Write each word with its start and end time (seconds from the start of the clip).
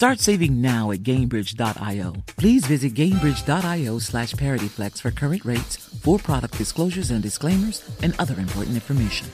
Start 0.00 0.18
saving 0.18 0.62
now 0.62 0.92
at 0.92 1.00
Gainbridge.io. 1.00 2.14
Please 2.38 2.64
visit 2.64 2.94
Gainbridge.io 2.94 3.98
slash 3.98 4.32
ParityFlex 4.32 5.02
for 5.02 5.10
current 5.10 5.44
rates, 5.44 5.76
for 5.76 6.18
product 6.18 6.56
disclosures 6.56 7.10
and 7.10 7.22
disclaimers, 7.22 7.86
and 8.02 8.14
other 8.18 8.40
important 8.40 8.76
information. 8.76 9.30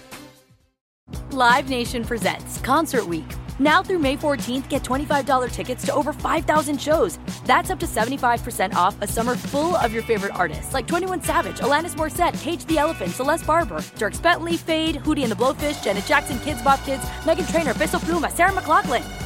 Live 1.31 1.69
Nation 1.69 2.03
presents 2.04 2.60
Concert 2.62 3.06
Week. 3.06 3.28
Now 3.60 3.81
through 3.81 4.00
May 4.00 4.16
14th, 4.16 4.69
get 4.69 4.82
$25 4.82 5.53
tickets 5.53 5.87
to 5.87 5.94
over 5.94 6.12
5,000 6.12 6.83
shows. 6.83 7.21
That's 7.44 7.71
up 7.71 7.78
to 7.78 7.87
75% 7.87 8.75
off 8.75 9.00
a 9.00 9.06
summer 9.06 9.37
full 9.37 9.77
of 9.77 9.93
your 9.93 10.03
favorite 10.03 10.34
artists 10.34 10.75
like 10.75 10.88
21 10.88 11.22
Savage, 11.22 11.59
Alanis 11.59 11.94
Morissette, 11.94 12.37
Cage 12.43 12.65
the 12.65 12.78
Elephant, 12.78 13.12
Celeste 13.12 13.47
Barber, 13.47 13.78
Dierks 13.94 14.21
Bentley, 14.21 14.56
Feid, 14.56 14.97
Hootie 14.97 15.22
and 15.22 15.31
the 15.31 15.37
Blowfish, 15.37 15.84
Janet 15.84 16.06
Jackson, 16.06 16.38
Kidz 16.38 16.65
Bop 16.65 16.84
Kids, 16.84 17.04
Meghan 17.22 17.48
Trainor, 17.53 17.75
Peso 17.75 17.98
Pluma, 17.98 18.33
Sarah 18.33 18.50
McLachlan. 18.50 19.25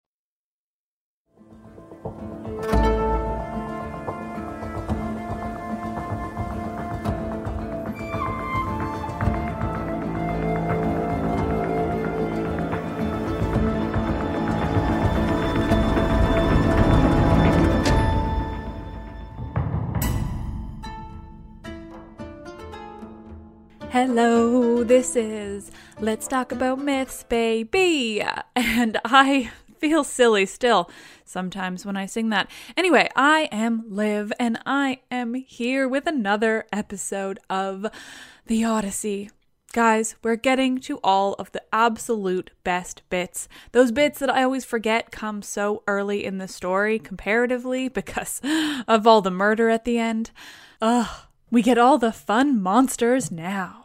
Hello, 24.03 24.83
this 24.83 25.15
is 25.15 25.69
Let's 25.99 26.27
Talk 26.27 26.51
About 26.51 26.79
Myths, 26.79 27.21
baby. 27.21 28.25
And 28.55 28.99
I 29.05 29.51
feel 29.77 30.03
silly 30.03 30.47
still 30.47 30.89
sometimes 31.23 31.85
when 31.85 31.95
I 31.95 32.07
sing 32.07 32.29
that. 32.29 32.49
Anyway, 32.75 33.09
I 33.15 33.47
am 33.51 33.83
Liv, 33.87 34.33
and 34.39 34.57
I 34.65 35.01
am 35.11 35.35
here 35.35 35.87
with 35.87 36.07
another 36.07 36.65
episode 36.73 37.37
of 37.47 37.85
The 38.47 38.63
Odyssey. 38.63 39.29
Guys, 39.71 40.15
we're 40.23 40.35
getting 40.35 40.79
to 40.79 40.99
all 41.03 41.33
of 41.33 41.51
the 41.51 41.61
absolute 41.71 42.49
best 42.63 43.03
bits. 43.11 43.47
Those 43.71 43.91
bits 43.91 44.17
that 44.17 44.31
I 44.31 44.41
always 44.41 44.65
forget 44.65 45.11
come 45.11 45.43
so 45.43 45.83
early 45.85 46.25
in 46.25 46.39
the 46.39 46.47
story 46.47 46.97
comparatively 46.97 47.87
because 47.99 48.41
of 48.87 49.05
all 49.05 49.21
the 49.21 49.29
murder 49.29 49.69
at 49.69 49.85
the 49.85 49.99
end. 49.99 50.31
Ugh, 50.81 51.27
we 51.51 51.61
get 51.61 51.77
all 51.77 51.99
the 51.99 52.11
fun 52.11 52.59
monsters 52.59 53.29
now. 53.29 53.80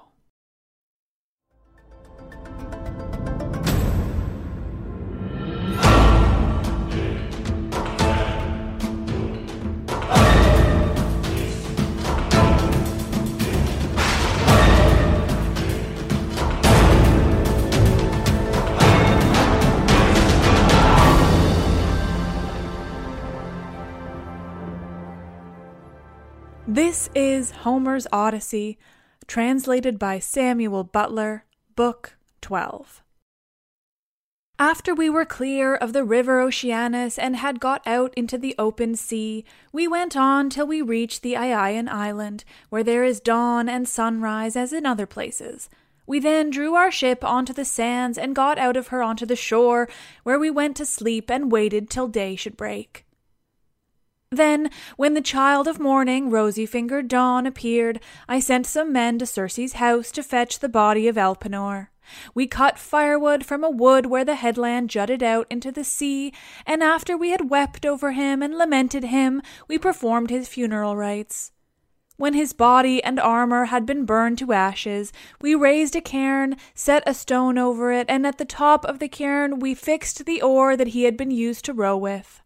This 26.76 27.09
is 27.14 27.53
Homer's 27.62 28.06
Odyssey, 28.12 28.76
translated 29.26 29.98
by 29.98 30.19
Samuel 30.19 30.84
Butler, 30.84 31.47
Book 31.75 32.19
12. 32.42 33.03
After 34.59 34.94
we 34.94 35.09
were 35.09 35.25
clear 35.25 35.75
of 35.75 35.94
the 35.94 36.04
river 36.04 36.38
Oceanus 36.38 37.19
and 37.19 37.36
had 37.36 37.60
got 37.60 37.81
out 37.86 38.12
into 38.15 38.36
the 38.36 38.54
open 38.59 38.94
sea, 38.94 39.42
we 39.72 39.88
went 39.88 40.19
on 40.19 40.50
till 40.50 40.66
we 40.66 40.82
reached 40.82 41.22
the 41.22 41.32
Aeaean 41.32 41.88
island, 41.88 42.44
where 42.69 42.84
there 42.84 43.04
is 43.04 43.20
dawn 43.20 43.71
and 43.71 43.89
sunrise 43.89 44.54
as 44.54 44.74
in 44.74 44.84
other 44.84 45.06
places. 45.06 45.71
We 46.06 46.18
then 46.21 46.51
drew 46.51 46.74
our 46.74 46.91
ship 46.91 47.24
onto 47.24 47.54
the 47.54 47.65
sands 47.65 48.18
and 48.18 48.36
got 48.36 48.59
out 48.59 48.77
of 48.77 48.89
her 48.89 49.03
onto 49.03 49.24
the 49.24 49.34
shore, 49.34 49.89
where 50.24 50.39
we 50.39 50.51
went 50.51 50.77
to 50.77 50.84
sleep 50.84 51.30
and 51.30 51.51
waited 51.51 51.89
till 51.89 52.06
day 52.06 52.36
should 52.36 52.59
break. 52.59 53.05
Then, 54.36 54.71
when 54.98 55.15
the 55.15 55.22
child 55.22 55.66
of 55.66 55.80
morning, 55.80 56.28
rosy 56.28 56.66
fingered 56.66 57.09
dawn, 57.09 57.47
appeared, 57.47 58.00
I 58.28 58.38
sent 58.38 58.66
some 58.66 58.92
men 58.92 59.18
to 59.18 59.24
Circe's 59.24 59.74
house 59.74 60.10
to 60.12 60.22
fetch 60.22 60.59
the 60.59 60.68
body 60.68 61.09
of 61.09 61.16
Elpenor. 61.16 61.91
We 62.34 62.47
cut 62.47 62.78
firewood 62.78 63.47
from 63.47 63.65
a 63.65 63.71
wood 63.71 64.06
where 64.06 64.27
the 64.27 64.34
headland 64.34 64.91
jutted 64.91 65.22
out 65.22 65.47
into 65.48 65.72
the 65.72 65.84
sea, 65.84 66.34
and 66.66 66.83
after 66.83 67.16
we 67.16 67.30
had 67.30 67.48
wept 67.48 67.86
over 67.86 68.12
him 68.12 68.42
and 68.42 68.59
lamented 68.59 69.04
him, 69.04 69.41
we 69.68 69.78
performed 69.78 70.28
his 70.28 70.48
funeral 70.48 70.97
rites. 70.97 71.53
When 72.18 72.34
his 72.34 72.53
body 72.53 73.03
and 73.03 73.18
armor 73.18 73.66
had 73.66 73.86
been 73.86 74.04
burned 74.04 74.36
to 74.39 74.53
ashes, 74.53 75.15
we 75.41 75.54
raised 75.54 75.97
a 75.97 76.03
cairn, 76.03 76.56
set 76.74 77.03
a 77.06 77.15
stone 77.15 77.56
over 77.56 77.91
it, 77.91 78.04
and 78.10 78.27
at 78.27 78.36
the 78.36 78.44
top 78.44 78.84
of 78.84 78.98
the 78.98 79.09
cairn 79.09 79.60
we 79.60 79.74
fixed 79.74 80.27
the 80.27 80.42
oar 80.42 80.77
that 80.77 80.89
he 80.89 81.04
had 81.04 81.16
been 81.16 81.30
used 81.30 81.65
to 81.65 81.72
row 81.72 81.97
with. 81.97 82.42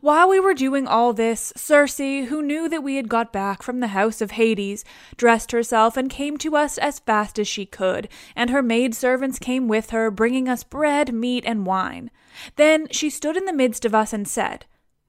While 0.00 0.28
we 0.28 0.40
were 0.40 0.54
doing 0.54 0.86
all 0.86 1.12
this, 1.12 1.52
Circe, 1.56 1.98
who 1.98 2.42
knew 2.42 2.68
that 2.68 2.82
we 2.82 2.96
had 2.96 3.08
got 3.08 3.32
back 3.32 3.62
from 3.62 3.80
the 3.80 3.88
house 3.88 4.20
of 4.20 4.32
Hades, 4.32 4.84
dressed 5.16 5.52
herself 5.52 5.96
and 5.96 6.08
came 6.08 6.38
to 6.38 6.56
us 6.56 6.78
as 6.78 7.00
fast 7.00 7.38
as 7.38 7.46
she 7.46 7.66
could, 7.66 8.08
and 8.34 8.50
her 8.50 8.62
maid 8.62 8.94
servants 8.94 9.38
came 9.38 9.68
with 9.68 9.90
her, 9.90 10.10
bringing 10.10 10.48
us 10.48 10.64
bread, 10.64 11.12
meat, 11.12 11.44
and 11.46 11.66
wine. 11.66 12.10
Then 12.56 12.88
she 12.90 13.10
stood 13.10 13.36
in 13.36 13.44
the 13.44 13.52
midst 13.52 13.84
of 13.84 13.94
us 13.94 14.12
and 14.12 14.26
said, 14.26 14.64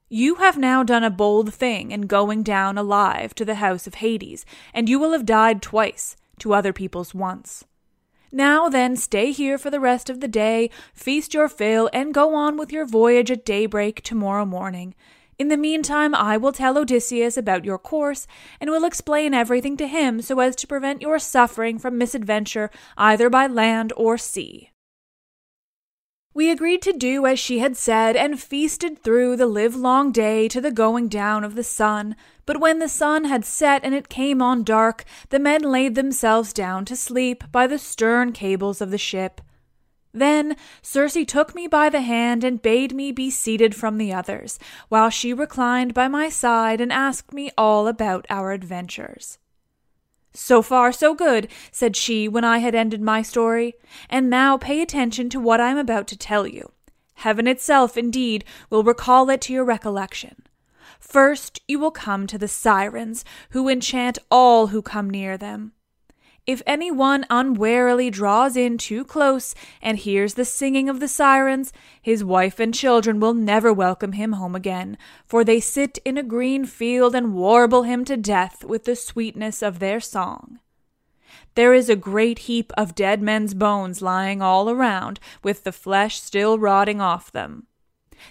You 0.09 0.35
have 0.35 0.57
now 0.57 0.83
done 0.83 1.03
a 1.03 1.09
bold 1.09 1.53
thing 1.53 1.91
in 1.91 2.01
going 2.01 2.43
down 2.43 2.77
alive 2.77 3.33
to 3.35 3.45
the 3.45 3.55
house 3.55 3.87
of 3.87 3.95
Hades, 3.95 4.45
and 4.73 4.89
you 4.89 4.99
will 4.99 5.13
have 5.13 5.25
died 5.25 5.61
twice, 5.61 6.17
to 6.39 6.53
other 6.53 6.73
people's 6.73 7.13
once. 7.15 7.63
Now 8.31 8.69
then, 8.69 8.95
stay 8.95 9.31
here 9.31 9.57
for 9.57 9.69
the 9.69 9.79
rest 9.79 10.09
of 10.09 10.19
the 10.19 10.27
day, 10.27 10.69
feast 10.93 11.33
your 11.33 11.47
fill, 11.47 11.89
and 11.93 12.13
go 12.13 12.35
on 12.35 12.57
with 12.57 12.71
your 12.71 12.85
voyage 12.85 13.31
at 13.31 13.45
daybreak 13.45 14.01
tomorrow 14.01 14.45
morning. 14.45 14.95
In 15.37 15.49
the 15.49 15.57
meantime, 15.57 16.15
I 16.15 16.37
will 16.37 16.53
tell 16.53 16.77
Odysseus 16.77 17.35
about 17.35 17.65
your 17.65 17.77
course, 17.77 18.25
and 18.61 18.69
will 18.69 18.85
explain 18.85 19.33
everything 19.33 19.75
to 19.77 19.87
him 19.87 20.21
so 20.21 20.39
as 20.39 20.55
to 20.57 20.67
prevent 20.67 21.01
your 21.01 21.19
suffering 21.19 21.77
from 21.77 21.97
misadventure 21.97 22.69
either 22.97 23.29
by 23.29 23.47
land 23.47 23.91
or 23.97 24.17
sea. 24.17 24.71
We 26.35 26.51
agreed 26.51 26.81
to 26.81 26.91
do 26.91 27.25
as 27.25 27.39
she 27.39 27.59
had 27.59 27.77
said, 27.77 28.17
and 28.17 28.37
feasted 28.37 29.01
through 29.01 29.37
the 29.37 29.45
livelong 29.45 30.11
day 30.11 30.49
to 30.49 30.59
the 30.59 30.69
going 30.69 31.07
down 31.07 31.45
of 31.45 31.55
the 31.55 31.63
sun. 31.63 32.17
But 32.45 32.59
when 32.59 32.79
the 32.79 32.89
sun 32.89 33.23
had 33.23 33.45
set 33.45 33.85
and 33.85 33.95
it 33.95 34.09
came 34.09 34.41
on 34.41 34.65
dark, 34.65 35.05
the 35.29 35.39
men 35.39 35.61
laid 35.61 35.95
themselves 35.95 36.51
down 36.51 36.83
to 36.85 36.95
sleep 36.97 37.45
by 37.53 37.67
the 37.67 37.79
stern 37.79 38.33
cables 38.33 38.81
of 38.81 38.91
the 38.91 38.97
ship. 38.97 39.39
Then 40.11 40.57
Circe 40.81 41.17
took 41.25 41.55
me 41.55 41.67
by 41.67 41.87
the 41.87 42.01
hand 42.01 42.43
and 42.43 42.61
bade 42.61 42.93
me 42.93 43.13
be 43.13 43.29
seated 43.29 43.73
from 43.73 43.97
the 43.97 44.11
others, 44.11 44.59
while 44.89 45.09
she 45.09 45.33
reclined 45.33 45.93
by 45.93 46.09
my 46.09 46.27
side 46.27 46.81
and 46.81 46.91
asked 46.91 47.33
me 47.33 47.49
all 47.57 47.87
about 47.87 48.25
our 48.29 48.51
adventures. 48.51 49.37
So 50.35 50.61
far, 50.61 50.91
so 50.91 51.15
good, 51.15 51.47
said 51.71 51.95
she 51.95 52.27
when 52.27 52.43
I 52.43 52.57
had 52.57 52.75
ended 52.75 53.01
my 53.01 53.21
story. 53.21 53.75
And 54.09 54.29
now 54.29 54.57
pay 54.57 54.81
attention 54.81 55.29
to 55.29 55.39
what 55.39 55.61
I 55.61 55.71
am 55.71 55.77
about 55.77 56.07
to 56.09 56.17
tell 56.17 56.45
you. 56.45 56.71
Heaven 57.15 57.47
itself, 57.47 57.95
indeed, 57.95 58.43
will 58.69 58.83
recall 58.83 59.29
it 59.29 59.39
to 59.41 59.53
your 59.53 59.63
recollection. 59.63 60.43
First, 60.99 61.61
you 61.67 61.79
will 61.79 61.91
come 61.91 62.27
to 62.27 62.37
the 62.37 62.49
sirens, 62.49 63.23
who 63.51 63.69
enchant 63.69 64.17
all 64.29 64.67
who 64.67 64.81
come 64.81 65.09
near 65.09 65.37
them. 65.37 65.71
If 66.47 66.61
any 66.67 66.91
one 66.91 67.25
unwarily 67.31 68.11
draws 68.11 68.55
in 68.55 68.77
too 68.77 69.03
close 69.03 69.55
and 69.81 69.97
hears 69.97 70.35
the 70.35 70.45
singing 70.45 70.89
of 70.89 70.99
the 70.99 71.07
sirens, 71.07 71.73
his 71.99 72.23
wife 72.23 72.59
and 72.59 72.71
children 72.71 73.19
will 73.19 73.33
never 73.33 73.73
welcome 73.73 74.11
him 74.11 74.33
home 74.33 74.55
again, 74.55 74.97
for 75.25 75.43
they 75.43 75.59
sit 75.59 75.97
in 76.05 76.19
a 76.19 76.23
green 76.23 76.65
field 76.65 77.15
and 77.15 77.33
warble 77.33 77.81
him 77.81 78.05
to 78.05 78.15
death 78.15 78.63
with 78.63 78.83
the 78.83 78.95
sweetness 78.95 79.63
of 79.63 79.79
their 79.79 79.99
song. 79.99 80.59
There 81.55 81.73
is 81.73 81.89
a 81.89 81.95
great 81.95 82.39
heap 82.39 82.71
of 82.77 82.93
dead 82.93 83.23
men's 83.23 83.55
bones 83.55 84.03
lying 84.03 84.41
all 84.41 84.69
around, 84.69 85.19
with 85.41 85.63
the 85.63 85.71
flesh 85.71 86.21
still 86.21 86.59
rotting 86.59 87.01
off 87.01 87.31
them. 87.31 87.65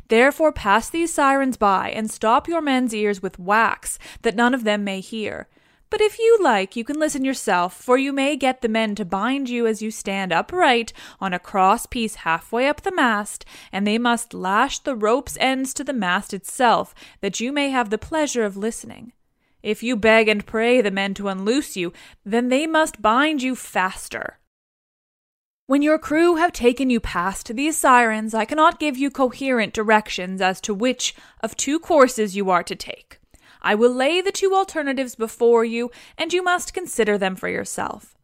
Therefore 0.08 0.52
pass 0.52 0.88
these 0.88 1.12
sirens 1.12 1.56
by, 1.56 1.90
and 1.90 2.10
stop 2.10 2.46
your 2.46 2.60
men's 2.60 2.94
ears 2.94 3.20
with 3.20 3.40
wax, 3.40 3.98
that 4.22 4.36
none 4.36 4.54
of 4.54 4.62
them 4.62 4.84
may 4.84 5.00
hear, 5.00 5.48
but 5.94 6.00
if 6.00 6.18
you 6.18 6.38
like, 6.42 6.74
you 6.74 6.82
can 6.82 6.98
listen 6.98 7.24
yourself, 7.24 7.72
for 7.72 7.96
you 7.96 8.12
may 8.12 8.34
get 8.34 8.62
the 8.62 8.68
men 8.68 8.96
to 8.96 9.04
bind 9.04 9.48
you 9.48 9.64
as 9.64 9.80
you 9.80 9.92
stand 9.92 10.32
upright 10.32 10.92
on 11.20 11.32
a 11.32 11.38
cross 11.38 11.86
piece 11.86 12.16
halfway 12.16 12.66
up 12.66 12.80
the 12.80 12.90
mast, 12.90 13.44
and 13.70 13.86
they 13.86 13.96
must 13.96 14.34
lash 14.34 14.80
the 14.80 14.96
rope's 14.96 15.36
ends 15.38 15.72
to 15.72 15.84
the 15.84 15.92
mast 15.92 16.34
itself, 16.34 16.96
that 17.20 17.38
you 17.38 17.52
may 17.52 17.70
have 17.70 17.90
the 17.90 17.96
pleasure 17.96 18.42
of 18.42 18.56
listening. 18.56 19.12
If 19.62 19.84
you 19.84 19.94
beg 19.94 20.28
and 20.28 20.44
pray 20.44 20.80
the 20.80 20.90
men 20.90 21.14
to 21.14 21.28
unloose 21.28 21.76
you, 21.76 21.92
then 22.24 22.48
they 22.48 22.66
must 22.66 23.00
bind 23.00 23.40
you 23.40 23.54
faster. 23.54 24.40
When 25.68 25.80
your 25.80 26.00
crew 26.00 26.34
have 26.34 26.50
taken 26.50 26.90
you 26.90 26.98
past 26.98 27.54
these 27.54 27.76
sirens, 27.76 28.34
I 28.34 28.46
cannot 28.46 28.80
give 28.80 28.98
you 28.98 29.12
coherent 29.12 29.72
directions 29.72 30.40
as 30.40 30.60
to 30.62 30.74
which 30.74 31.14
of 31.40 31.56
two 31.56 31.78
courses 31.78 32.34
you 32.34 32.50
are 32.50 32.64
to 32.64 32.74
take. 32.74 33.20
I 33.64 33.74
will 33.74 33.92
lay 33.92 34.20
the 34.20 34.30
two 34.30 34.54
alternatives 34.54 35.14
before 35.14 35.64
you, 35.64 35.90
and 36.18 36.34
you 36.34 36.44
must 36.44 36.74
consider 36.74 37.16
them 37.16 37.34
for 37.34 37.48
yourself. 37.48 38.14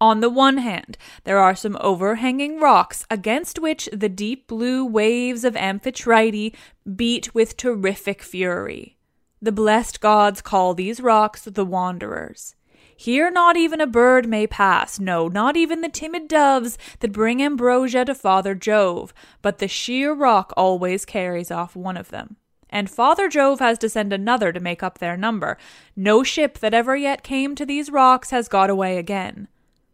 On 0.00 0.20
the 0.20 0.30
one 0.30 0.56
hand, 0.56 0.96
there 1.24 1.38
are 1.38 1.54
some 1.54 1.76
overhanging 1.78 2.58
rocks 2.58 3.04
against 3.10 3.58
which 3.58 3.90
the 3.92 4.08
deep 4.08 4.46
blue 4.46 4.82
waves 4.86 5.44
of 5.44 5.54
Amphitrite 5.54 6.54
beat 6.96 7.34
with 7.34 7.58
terrific 7.58 8.22
fury. 8.22 8.96
The 9.42 9.52
blessed 9.52 10.00
gods 10.00 10.40
call 10.40 10.72
these 10.72 11.00
rocks 11.00 11.44
the 11.44 11.66
Wanderers. 11.66 12.54
Here 12.96 13.30
not 13.30 13.58
even 13.58 13.82
a 13.82 13.86
bird 13.86 14.26
may 14.26 14.46
pass, 14.46 14.98
no, 14.98 15.28
not 15.28 15.58
even 15.58 15.82
the 15.82 15.88
timid 15.90 16.26
doves 16.26 16.78
that 17.00 17.12
bring 17.12 17.42
ambrosia 17.42 18.06
to 18.06 18.14
Father 18.14 18.54
Jove, 18.54 19.12
but 19.42 19.58
the 19.58 19.68
sheer 19.68 20.14
rock 20.14 20.54
always 20.56 21.04
carries 21.04 21.50
off 21.50 21.76
one 21.76 21.98
of 21.98 22.08
them 22.08 22.36
and 22.70 22.88
Father 22.88 23.28
Jove 23.28 23.58
has 23.58 23.78
to 23.78 23.88
send 23.88 24.12
another 24.12 24.52
to 24.52 24.60
make 24.60 24.82
up 24.82 24.98
their 24.98 25.16
number. 25.16 25.58
No 25.94 26.22
ship 26.22 26.58
that 26.60 26.72
ever 26.72 26.96
yet 26.96 27.22
came 27.22 27.54
to 27.56 27.66
these 27.66 27.90
rocks 27.90 28.30
has 28.30 28.48
got 28.48 28.70
away 28.70 28.96
again. 28.96 29.48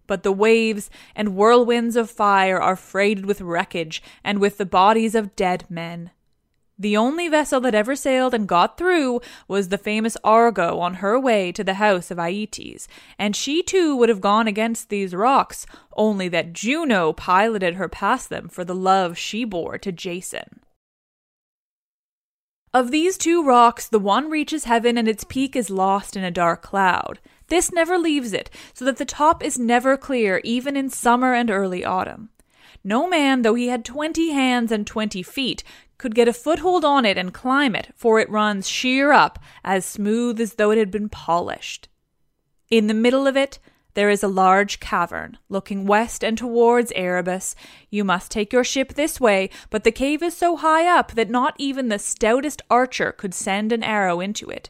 But 0.07 0.23
the 0.23 0.33
waves 0.33 0.89
and 1.17 1.31
whirlwinds 1.31 1.97
of 1.97 2.11
fire 2.11 2.61
are 2.61 2.77
freighted 2.77 3.27
with 3.27 3.41
wreckage 3.41 4.03
and 4.23 4.39
with 4.39 4.59
the 4.59 4.67
bodies 4.67 5.15
of 5.15 5.35
dead 5.35 5.65
men. 5.69 6.11
The 6.79 6.97
only 6.97 7.29
vessel 7.29 7.61
that 7.63 7.75
ever 7.75 7.97
sailed 7.97 8.35
and 8.35 8.47
got 8.47 8.77
through 8.77 9.23
was 9.49 9.69
the 9.69 9.79
famous 9.79 10.17
Argo 10.23 10.79
on 10.79 10.95
her 10.95 11.19
way 11.19 11.51
to 11.53 11.65
the 11.65 11.75
house 11.75 12.11
of 12.11 12.19
Aeetes, 12.19 12.87
and 13.19 13.35
she 13.35 13.63
too 13.63 13.97
would 13.97 14.11
have 14.11 14.21
gone 14.21 14.47
against 14.47 14.91
these 14.91 15.15
rocks, 15.15 15.65
only 15.97 16.29
that 16.29 16.53
Juno 16.53 17.15
piloted 17.15 17.77
her 17.77 17.89
past 17.89 18.29
them 18.29 18.49
for 18.49 18.63
the 18.63 18.75
love 18.75 19.17
she 19.17 19.45
bore 19.45 19.79
to 19.79 19.91
Jason. 19.91 20.61
Of 22.77 22.91
these 22.91 23.17
two 23.17 23.43
rocks, 23.43 23.89
the 23.89 23.99
one 23.99 24.29
reaches 24.29 24.65
heaven 24.65 24.99
and 24.99 25.09
its 25.09 25.25
peak 25.25 25.57
is 25.57 25.71
lost 25.71 26.15
in 26.15 26.23
a 26.23 26.31
dark 26.31 26.61
cloud. 26.61 27.21
This 27.49 27.73
never 27.73 27.97
leaves 27.97 28.35
it, 28.35 28.51
so 28.75 28.85
that 28.85 28.99
the 28.99 29.07
top 29.07 29.43
is 29.43 29.59
never 29.59 29.97
clear, 29.97 30.43
even 30.45 30.77
in 30.77 30.91
summer 30.91 31.33
and 31.33 31.51
early 31.51 31.87
autumn. 31.87 32.29
No 32.85 33.09
man, 33.09 33.41
though 33.41 33.55
he 33.55 33.69
had 33.69 33.83
twenty 33.83 34.33
hands 34.33 34.71
and 34.71 34.87
twenty 34.87 35.23
feet, 35.23 35.65
could 35.97 36.15
get 36.15 36.29
a 36.29 36.35
foothold 36.35 36.85
on 36.85 37.07
it 37.07 37.17
and 37.17 37.33
climb 37.33 37.75
it, 37.75 37.95
for 37.97 38.21
it 38.21 38.29
runs 38.29 38.69
sheer 38.69 39.11
up, 39.11 39.39
as 39.65 39.87
smooth 39.87 40.39
as 40.39 40.57
though 40.57 40.71
it 40.71 40.77
had 40.77 40.91
been 40.91 41.09
polished. 41.09 41.89
In 42.71 42.89
the 42.89 42.93
middle 42.93 43.27
of 43.27 43.39
it, 43.39 43.59
there 43.97 44.11
is 44.11 44.23
a 44.23 44.29
large 44.29 44.79
cavern, 44.79 45.39
looking 45.49 45.87
west 45.87 46.23
and 46.23 46.37
towards 46.37 46.93
Erebus. 46.95 47.57
You 47.91 48.05
must 48.05 48.31
take 48.31 48.53
your 48.53 48.63
ship 48.63 48.93
this 48.93 49.19
way, 49.19 49.49
but 49.71 49.85
the 49.85 49.91
cave 49.91 50.23
is 50.23 50.37
so 50.37 50.57
high 50.57 50.87
up 50.87 51.13
that 51.13 51.31
not 51.31 51.55
even 51.57 51.89
the 51.89 51.99
stoutest 51.99 52.61
archer 52.71 53.11
could 53.11 53.33
send 53.33 53.73
an 53.73 53.83
arrow 53.83 54.21
into 54.21 54.51
it. 54.51 54.69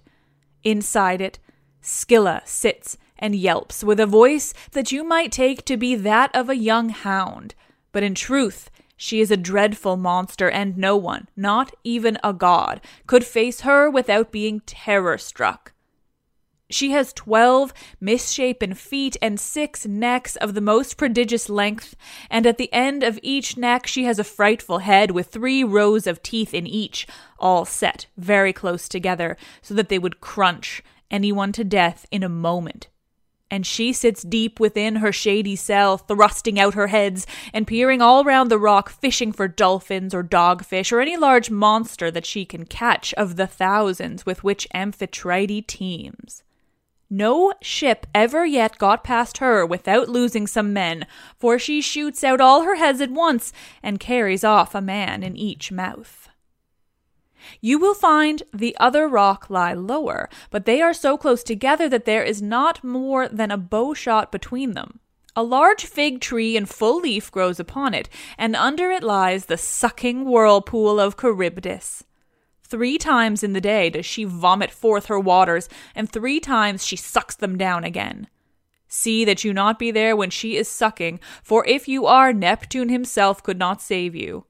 Inside 0.63 1.21
it, 1.21 1.41
Scylla 1.81 2.43
sits 2.45 2.97
and 3.19 3.35
yelps 3.35 3.83
with 3.83 3.99
a 3.99 4.07
voice 4.07 4.55
that 4.71 4.93
you 4.93 5.03
might 5.03 5.33
take 5.33 5.65
to 5.65 5.77
be 5.77 5.97
that 5.97 6.35
of 6.35 6.49
a 6.49 6.57
young 6.57 6.91
hound. 6.91 7.57
But 7.91 8.05
in 8.05 8.15
truth, 8.15 8.71
she 8.97 9.21
is 9.21 9.33
a 9.33 9.37
dreadful 9.37 9.97
monster, 9.97 10.49
and 10.49 10.79
no 10.79 10.97
one, 10.97 11.29
not 11.37 11.75
even 11.83 12.17
a 12.23 12.33
god, 12.33 12.81
could 13.09 13.25
face 13.25 13.63
her 13.63 13.91
without 13.91 14.31
being 14.31 14.61
terror 14.61 15.19
struck. 15.19 15.73
She 16.69 16.91
has 16.91 17.13
twelve 17.13 17.73
misshapen 18.01 18.75
feet 18.75 19.17
and 19.23 19.39
six 19.39 19.87
necks 19.87 20.35
of 20.35 20.55
the 20.55 20.61
most 20.61 20.97
prodigious 20.97 21.49
length, 21.49 21.95
and 22.29 22.45
at 22.45 22.59
the 22.59 22.73
end 22.73 23.05
of 23.05 23.21
each 23.23 23.57
neck 23.57 23.87
she 23.87 24.03
has 24.05 24.19
a 24.19 24.25
frightful 24.25 24.79
head 24.79 25.13
with 25.13 25.29
three 25.29 25.63
rows 25.63 26.09
of 26.09 26.25
teeth 26.25 26.53
in 26.53 26.67
each, 26.67 27.07
all 27.39 27.65
set 27.65 28.07
very 28.17 28.53
close 28.53 28.89
together, 28.89 29.37
so 29.63 29.75
that 29.75 29.89
they 29.89 29.99
would 29.99 30.21
crunch 30.21 30.83
anyone 31.09 31.53
to 31.53 31.63
death 31.63 32.05
in 32.11 32.25
a 32.25 32.29
moment. 32.29 32.89
And 33.49 33.65
she 33.65 33.93
sits 33.93 34.23
deep 34.23 34.59
within 34.59 34.97
her 34.97 35.13
shady 35.13 35.55
cell, 35.55 35.97
thrusting 35.99 36.59
out 36.59 36.75
her 36.75 36.89
heads 36.89 37.29
and 37.53 37.65
peering 37.65 38.03
all 38.03 38.25
round 38.25 38.51
the 38.51 38.59
rock, 38.59 38.91
fishing 38.91 39.31
for 39.31 39.47
dolphins 39.47 40.13
or 40.13 40.25
dogfish 40.25 40.91
or 40.91 41.01
any 41.01 41.17
large 41.17 41.49
monster 41.49 42.11
that 42.11 42.27
she 42.27 42.45
can 42.45 42.67
catch 42.67 43.15
of 43.15 43.37
the 43.37 43.47
thousands 43.47 44.27
with 44.27 44.43
which 44.43 44.67
Amphitrite 44.75 45.69
teems. 45.69 46.43
No 47.09 47.53
ship 47.63 48.07
ever 48.15 48.45
yet 48.45 48.79
got 48.79 49.05
past 49.05 49.39
her 49.39 49.65
without 49.65 50.09
losing 50.09 50.47
some 50.47 50.73
men, 50.73 51.07
for 51.39 51.59
she 51.59 51.81
shoots 51.81 52.25
out 52.25 52.41
all 52.41 52.63
her 52.63 52.75
heads 52.75 53.01
at 53.01 53.11
once 53.11 53.53
and 53.83 54.01
carries 54.01 54.43
off 54.43 54.75
a 54.75 54.81
man 54.81 55.23
in 55.23 55.37
each 55.37 55.71
mouth. 55.71 56.29
You 57.61 57.79
will 57.79 57.95
find 57.95 58.43
the 58.53 58.77
other 58.81 59.07
rock 59.07 59.49
lie 59.49 59.73
lower, 59.73 60.29
but 60.51 60.65
they 60.65 60.83
are 60.83 60.95
so 60.95 61.17
close 61.17 61.45
together 61.45 61.89
that 61.89 62.07
there 62.07 62.25
is 62.25 62.43
not 62.43 62.83
more 62.83 63.29
than 63.29 63.53
a 63.53 63.59
bow 63.59 63.95
shot 63.95 64.33
between 64.33 64.73
them. 64.73 64.99
A 65.37 65.45
large 65.45 65.85
fig 65.85 66.21
tree 66.21 66.57
in 66.57 66.67
full 66.67 67.01
leaf 67.01 67.31
grows 67.31 67.61
upon 67.61 67.95
it, 67.95 68.09
and 68.37 68.57
under 68.57 68.91
it 68.91 69.03
lies 69.03 69.47
the 69.47 69.59
sucking 69.59 70.25
whirlpool 70.25 70.99
of 70.99 71.17
Charybdis. 71.17 72.05
Three 72.69 72.99
times 72.99 73.45
in 73.45 73.53
the 73.53 73.61
day 73.61 73.91
does 73.91 74.05
she 74.05 74.25
vomit 74.25 74.73
forth 74.73 75.07
her 75.07 75.21
waters, 75.21 75.69
and 75.95 76.11
three 76.11 76.41
times 76.41 76.85
she 76.85 76.97
sucks 76.97 77.37
them 77.37 77.57
down 77.57 77.85
again. 77.85 78.27
See 78.89 79.25
that 79.25 79.45
you 79.45 79.53
not 79.53 79.79
be 79.79 79.93
there 79.93 80.17
when 80.17 80.31
she 80.31 80.57
is 80.57 80.69
sucking, 80.69 81.21
for 81.45 81.65
if 81.67 81.87
you 81.87 82.07
are, 82.07 82.33
Neptune 82.33 82.89
himself 82.89 83.41
could 83.41 83.59
not 83.59 83.81
save 83.81 84.17
you. 84.17 84.47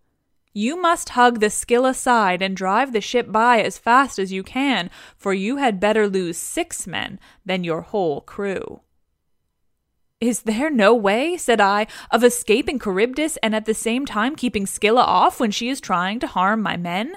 You 0.54 0.80
must 0.80 1.10
hug 1.10 1.40
the 1.40 1.50
Scylla 1.50 1.92
side 1.92 2.40
and 2.40 2.56
drive 2.56 2.94
the 2.94 3.02
ship 3.02 3.30
by 3.30 3.60
as 3.60 3.76
fast 3.76 4.18
as 4.18 4.32
you 4.32 4.42
can, 4.42 4.88
for 5.18 5.34
you 5.34 5.58
had 5.58 5.78
better 5.78 6.08
lose 6.08 6.38
six 6.38 6.86
men 6.86 7.20
than 7.44 7.64
your 7.64 7.82
whole 7.82 8.22
crew. 8.22 8.80
Is 10.22 10.42
there 10.42 10.70
no 10.70 10.94
way, 10.94 11.36
said 11.36 11.60
I, 11.60 11.86
of 12.10 12.24
escaping 12.24 12.78
Charybdis 12.78 13.36
and 13.42 13.54
at 13.54 13.66
the 13.66 13.74
same 13.74 14.06
time 14.06 14.34
keeping 14.34 14.64
Scylla 14.64 15.02
off 15.02 15.38
when 15.38 15.50
she 15.50 15.68
is 15.68 15.82
trying 15.82 16.18
to 16.20 16.26
harm 16.26 16.62
my 16.62 16.78
men? 16.78 17.16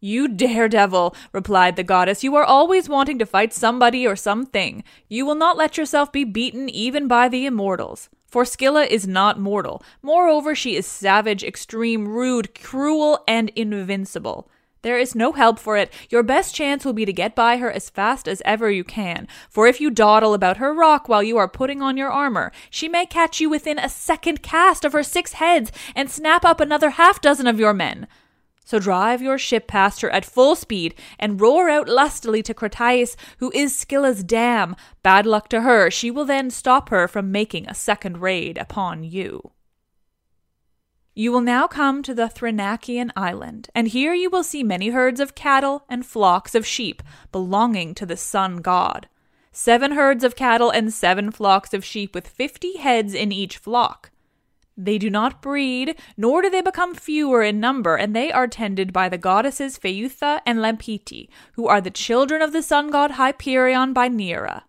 You 0.00 0.28
daredevil, 0.28 1.14
replied 1.32 1.76
the 1.76 1.84
goddess, 1.84 2.24
you 2.24 2.34
are 2.36 2.44
always 2.44 2.88
wanting 2.88 3.18
to 3.18 3.26
fight 3.26 3.52
somebody 3.52 4.06
or 4.06 4.16
something. 4.16 4.82
You 5.08 5.26
will 5.26 5.34
not 5.34 5.58
let 5.58 5.76
yourself 5.76 6.10
be 6.10 6.24
beaten 6.24 6.70
even 6.70 7.06
by 7.06 7.28
the 7.28 7.44
immortals. 7.44 8.08
For 8.26 8.46
Scylla 8.46 8.84
is 8.84 9.06
not 9.06 9.38
mortal. 9.38 9.82
Moreover, 10.02 10.54
she 10.54 10.74
is 10.74 10.86
savage, 10.86 11.44
extreme, 11.44 12.08
rude, 12.08 12.54
cruel, 12.54 13.22
and 13.28 13.50
invincible. 13.50 14.48
There 14.82 14.98
is 14.98 15.14
no 15.14 15.32
help 15.32 15.58
for 15.58 15.76
it. 15.76 15.92
Your 16.08 16.22
best 16.22 16.54
chance 16.54 16.84
will 16.84 16.94
be 16.94 17.04
to 17.04 17.12
get 17.12 17.34
by 17.34 17.58
her 17.58 17.70
as 17.70 17.90
fast 17.90 18.26
as 18.26 18.40
ever 18.46 18.70
you 18.70 18.84
can. 18.84 19.28
For 19.50 19.66
if 19.66 19.80
you 19.80 19.90
dawdle 19.90 20.32
about 20.32 20.56
her 20.56 20.72
rock 20.72 21.08
while 21.08 21.22
you 21.22 21.36
are 21.36 21.48
putting 21.48 21.82
on 21.82 21.98
your 21.98 22.10
armor, 22.10 22.52
she 22.70 22.88
may 22.88 23.04
catch 23.04 23.40
you 23.40 23.50
within 23.50 23.78
a 23.78 23.90
second 23.90 24.42
cast 24.42 24.86
of 24.86 24.94
her 24.94 25.02
six 25.02 25.34
heads 25.34 25.70
and 25.94 26.10
snap 26.10 26.46
up 26.46 26.60
another 26.60 26.90
half 26.90 27.20
dozen 27.20 27.46
of 27.46 27.60
your 27.60 27.74
men. 27.74 28.06
So 28.64 28.78
drive 28.78 29.20
your 29.20 29.36
ship 29.36 29.66
past 29.66 30.00
her 30.00 30.10
at 30.10 30.24
full 30.24 30.54
speed 30.54 30.94
and 31.18 31.40
roar 31.40 31.68
out 31.68 31.88
lustily 31.88 32.42
to 32.44 32.54
Crataeis, 32.54 33.16
who 33.38 33.50
is 33.52 33.74
Scylla's 33.74 34.22
dam. 34.22 34.76
Bad 35.02 35.26
luck 35.26 35.48
to 35.48 35.62
her. 35.62 35.90
She 35.90 36.10
will 36.10 36.24
then 36.24 36.50
stop 36.50 36.90
her 36.90 37.08
from 37.08 37.32
making 37.32 37.66
a 37.66 37.74
second 37.74 38.18
raid 38.18 38.58
upon 38.58 39.02
you. 39.02 39.50
You 41.12 41.32
will 41.32 41.40
now 41.40 41.66
come 41.66 42.02
to 42.04 42.14
the 42.14 42.28
Thrinacian 42.28 43.10
island, 43.16 43.68
and 43.74 43.88
here 43.88 44.14
you 44.14 44.30
will 44.30 44.44
see 44.44 44.62
many 44.62 44.90
herds 44.90 45.18
of 45.18 45.34
cattle 45.34 45.84
and 45.88 46.06
flocks 46.06 46.54
of 46.54 46.64
sheep 46.64 47.02
belonging 47.32 47.94
to 47.96 48.06
the 48.06 48.16
sun 48.16 48.58
god. 48.58 49.08
Seven 49.50 49.92
herds 49.92 50.22
of 50.22 50.36
cattle 50.36 50.70
and 50.70 50.94
seven 50.94 51.32
flocks 51.32 51.74
of 51.74 51.84
sheep 51.84 52.14
with 52.14 52.28
fifty 52.28 52.76
heads 52.76 53.12
in 53.12 53.32
each 53.32 53.58
flock. 53.58 54.09
They 54.82 54.96
do 54.96 55.10
not 55.10 55.42
breed, 55.42 56.00
nor 56.16 56.40
do 56.40 56.48
they 56.48 56.62
become 56.62 56.94
fewer 56.94 57.42
in 57.42 57.60
number, 57.60 57.96
and 57.96 58.16
they 58.16 58.32
are 58.32 58.46
tended 58.46 58.94
by 58.94 59.10
the 59.10 59.18
goddesses 59.18 59.78
Phaethusa 59.78 60.40
and 60.46 60.60
Lampetie, 60.60 61.28
who 61.52 61.66
are 61.68 61.82
the 61.82 61.90
children 61.90 62.40
of 62.40 62.54
the 62.54 62.62
sun 62.62 62.90
god 62.90 63.12
Hyperion 63.12 63.92
by 63.92 64.08
Neaera. 64.08 64.62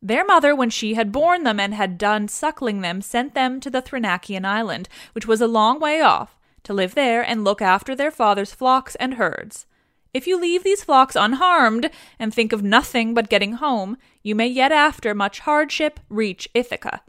Their 0.00 0.24
mother, 0.24 0.54
when 0.54 0.70
she 0.70 0.94
had 0.94 1.10
borne 1.10 1.42
them 1.42 1.58
and 1.58 1.74
had 1.74 1.98
done 1.98 2.28
suckling 2.28 2.82
them, 2.82 3.02
sent 3.02 3.34
them 3.34 3.58
to 3.58 3.68
the 3.68 3.82
Thrinacian 3.82 4.44
island, 4.44 4.88
which 5.14 5.26
was 5.26 5.40
a 5.40 5.48
long 5.48 5.80
way 5.80 6.00
off, 6.00 6.38
to 6.62 6.72
live 6.72 6.94
there 6.94 7.22
and 7.22 7.42
look 7.42 7.60
after 7.60 7.96
their 7.96 8.12
father's 8.12 8.54
flocks 8.54 8.94
and 8.96 9.14
herds. 9.14 9.66
If 10.14 10.28
you 10.28 10.40
leave 10.40 10.62
these 10.62 10.84
flocks 10.84 11.16
unharmed 11.16 11.90
and 12.20 12.32
think 12.32 12.52
of 12.52 12.62
nothing 12.62 13.14
but 13.14 13.28
getting 13.28 13.54
home, 13.54 13.96
you 14.22 14.36
may 14.36 14.46
yet 14.46 14.70
after 14.70 15.12
much 15.12 15.40
hardship 15.40 15.98
reach 16.08 16.48
Ithaca. 16.54 17.02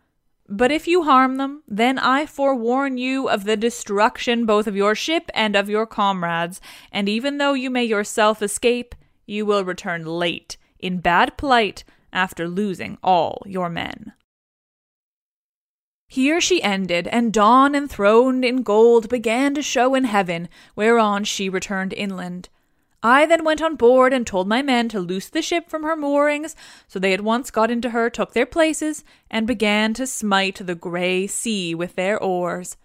But 0.50 0.72
if 0.72 0.88
you 0.88 1.04
harm 1.04 1.36
them, 1.36 1.64
then 1.68 2.00
I 2.00 2.26
forewarn 2.26 2.98
you 2.98 3.28
of 3.28 3.44
the 3.44 3.58
destruction 3.58 4.46
both 4.46 4.66
of 4.66 4.76
your 4.76 4.96
ship 4.96 5.30
and 5.34 5.56
of 5.56 5.70
your 5.70 5.86
comrades, 5.86 6.62
and 6.92 7.10
even 7.10 7.38
though 7.38 7.54
you 7.54 7.70
may 7.70 7.84
yourself 7.84 8.42
escape, 8.42 8.96
you 9.26 9.46
will 9.46 9.66
return 9.66 10.06
late, 10.06 10.58
in 10.80 11.00
bad 11.00 11.38
plight, 11.38 11.84
after 12.14 12.48
losing 12.48 12.98
all 13.04 13.44
your 13.46 13.70
men. 13.70 14.14
Here 16.08 16.40
she 16.40 16.64
ended, 16.64 17.08
and 17.10 17.34
dawn 17.34 17.76
enthroned 17.76 18.46
in 18.46 18.64
gold 18.64 19.10
began 19.10 19.54
to 19.56 19.62
show 19.62 19.94
in 19.94 20.06
heaven, 20.06 20.48
whereon 20.76 21.26
she 21.26 21.50
returned 21.50 21.92
inland. 21.92 22.48
I 23.04 23.26
then 23.26 23.44
went 23.44 23.62
on 23.62 23.76
board 23.76 24.12
and 24.12 24.26
told 24.26 24.48
my 24.48 24.62
men 24.62 24.90
to 24.90 25.00
loose 25.00 25.30
the 25.30 25.42
ship 25.42 25.70
from 25.70 25.84
her 25.84 25.96
moorings, 25.96 26.56
so 26.88 26.98
they 26.98 27.14
at 27.14 27.22
once 27.22 27.52
got 27.52 27.70
into 27.70 27.92
her, 27.92 28.10
took 28.10 28.34
their 28.34 28.46
places, 28.46 29.04
and 29.30 29.46
began 29.46 29.94
to 29.96 30.08
smite 30.08 30.66
the 30.66 30.76
grey 30.76 31.28
sea 31.28 31.76
with 31.76 31.96
their 31.96 32.22
oars. 32.22 32.76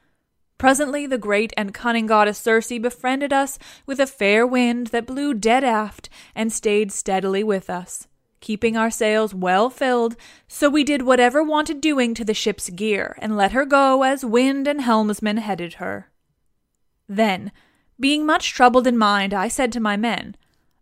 Presently 0.59 1.07
the 1.07 1.19
great 1.19 1.53
and 1.57 1.75
cunning 1.75 2.07
goddess 2.07 2.39
Circe 2.39 2.69
befriended 2.79 3.33
us 3.33 3.59
with 3.87 3.99
a 3.99 4.07
fair 4.07 4.47
wind 4.47 4.89
that 4.89 5.07
blew 5.07 5.35
dead 5.35 5.65
aft 5.65 6.09
and 6.35 6.53
stayed 6.53 6.93
steadily 6.93 7.43
with 7.43 7.69
us, 7.69 8.07
keeping 8.41 8.77
our 8.77 8.91
sails 8.91 9.35
well 9.35 9.71
filled, 9.71 10.15
so 10.47 10.69
we 10.69 10.85
did 10.85 11.03
whatever 11.03 11.43
wanted 11.43 11.81
doing 11.81 12.15
to 12.15 12.25
the 12.25 12.35
ship's 12.35 12.71
gear, 12.71 13.17
and 13.19 13.37
let 13.37 13.53
her 13.53 13.65
go 13.65 14.03
as 14.03 14.25
wind 14.25 14.69
and 14.69 14.83
helmsman 14.83 15.39
headed 15.39 15.75
her. 15.75 16.13
Then, 17.09 17.51
being 18.03 18.27
much 18.27 18.53
troubled 18.53 18.87
in 18.87 18.99
mind, 18.99 19.33
I 19.33 19.49
said 19.49 19.73
to 19.73 19.81
my 19.81 19.97
men, 19.97 20.37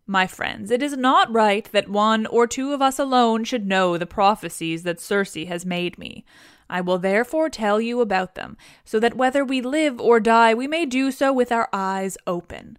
My 0.07 0.27
friends, 0.27 0.71
it 0.71 0.83
is 0.83 0.97
not 0.97 1.33
right 1.33 1.71
that 1.71 1.89
one 1.89 2.27
or 2.27 2.49
two 2.49 2.73
of 2.73 2.83
us 2.83 2.99
alone 2.99 3.45
should 3.45 3.69
know 3.69 3.97
the 3.97 4.07
prophecies 4.07 4.83
that 4.85 4.99
Circe 4.99 5.35
has 5.35 5.65
made 5.65 5.99
me. 5.99 6.25
I 6.69 6.81
will 6.81 6.99
therefore 6.99 7.51
tell 7.51 7.81
you 7.81 8.01
about 8.01 8.37
them, 8.37 8.57
so 8.85 8.99
that 9.01 9.17
whether 9.17 9.45
we 9.45 9.61
live 9.61 10.01
or 10.01 10.19
die, 10.19 10.55
we 10.55 10.67
may 10.67 10.87
do 10.87 11.11
so 11.11 11.33
with 11.33 11.53
our 11.53 11.69
eyes 11.73 12.17
open. 12.27 12.79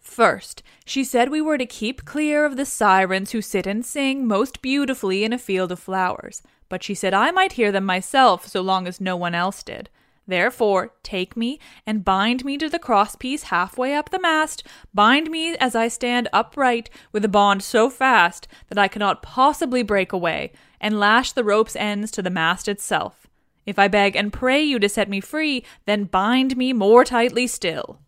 First, 0.00 0.64
she 0.84 1.04
said 1.04 1.30
we 1.30 1.40
were 1.40 1.58
to 1.58 1.64
keep 1.64 2.04
clear 2.04 2.44
of 2.44 2.56
the 2.56 2.66
sirens 2.66 3.30
who 3.30 3.40
sit 3.40 3.66
and 3.66 3.86
sing 3.86 4.26
most 4.26 4.60
beautifully 4.60 5.22
in 5.22 5.32
a 5.32 5.38
field 5.38 5.70
of 5.70 5.78
flowers, 5.78 6.42
but 6.68 6.82
she 6.82 6.94
said 6.94 7.14
I 7.14 7.30
might 7.30 7.52
hear 7.52 7.70
them 7.70 7.84
myself 7.84 8.48
so 8.48 8.60
long 8.60 8.88
as 8.88 9.00
no 9.00 9.16
one 9.16 9.34
else 9.34 9.62
did. 9.62 9.88
Therefore, 10.32 10.94
take 11.02 11.36
me 11.36 11.60
and 11.86 12.06
bind 12.06 12.42
me 12.42 12.56
to 12.56 12.70
the 12.70 12.78
crosspiece 12.78 13.42
halfway 13.42 13.94
up 13.94 14.08
the 14.08 14.18
mast, 14.18 14.66
bind 14.94 15.30
me 15.30 15.54
as 15.58 15.74
I 15.74 15.88
stand 15.88 16.26
upright 16.32 16.88
with 17.12 17.22
a 17.26 17.28
bond 17.28 17.62
so 17.62 17.90
fast 17.90 18.48
that 18.68 18.78
I 18.78 18.88
cannot 18.88 19.22
possibly 19.22 19.82
break 19.82 20.10
away, 20.10 20.52
and 20.80 20.98
lash 20.98 21.32
the 21.32 21.44
rope's 21.44 21.76
ends 21.76 22.10
to 22.12 22.22
the 22.22 22.30
mast 22.30 22.66
itself. 22.66 23.26
If 23.66 23.78
I 23.78 23.88
beg 23.88 24.16
and 24.16 24.32
pray 24.32 24.62
you 24.62 24.78
to 24.78 24.88
set 24.88 25.10
me 25.10 25.20
free, 25.20 25.66
then 25.84 26.04
bind 26.04 26.56
me 26.56 26.72
more 26.72 27.04
tightly 27.04 27.46
still. 27.46 28.00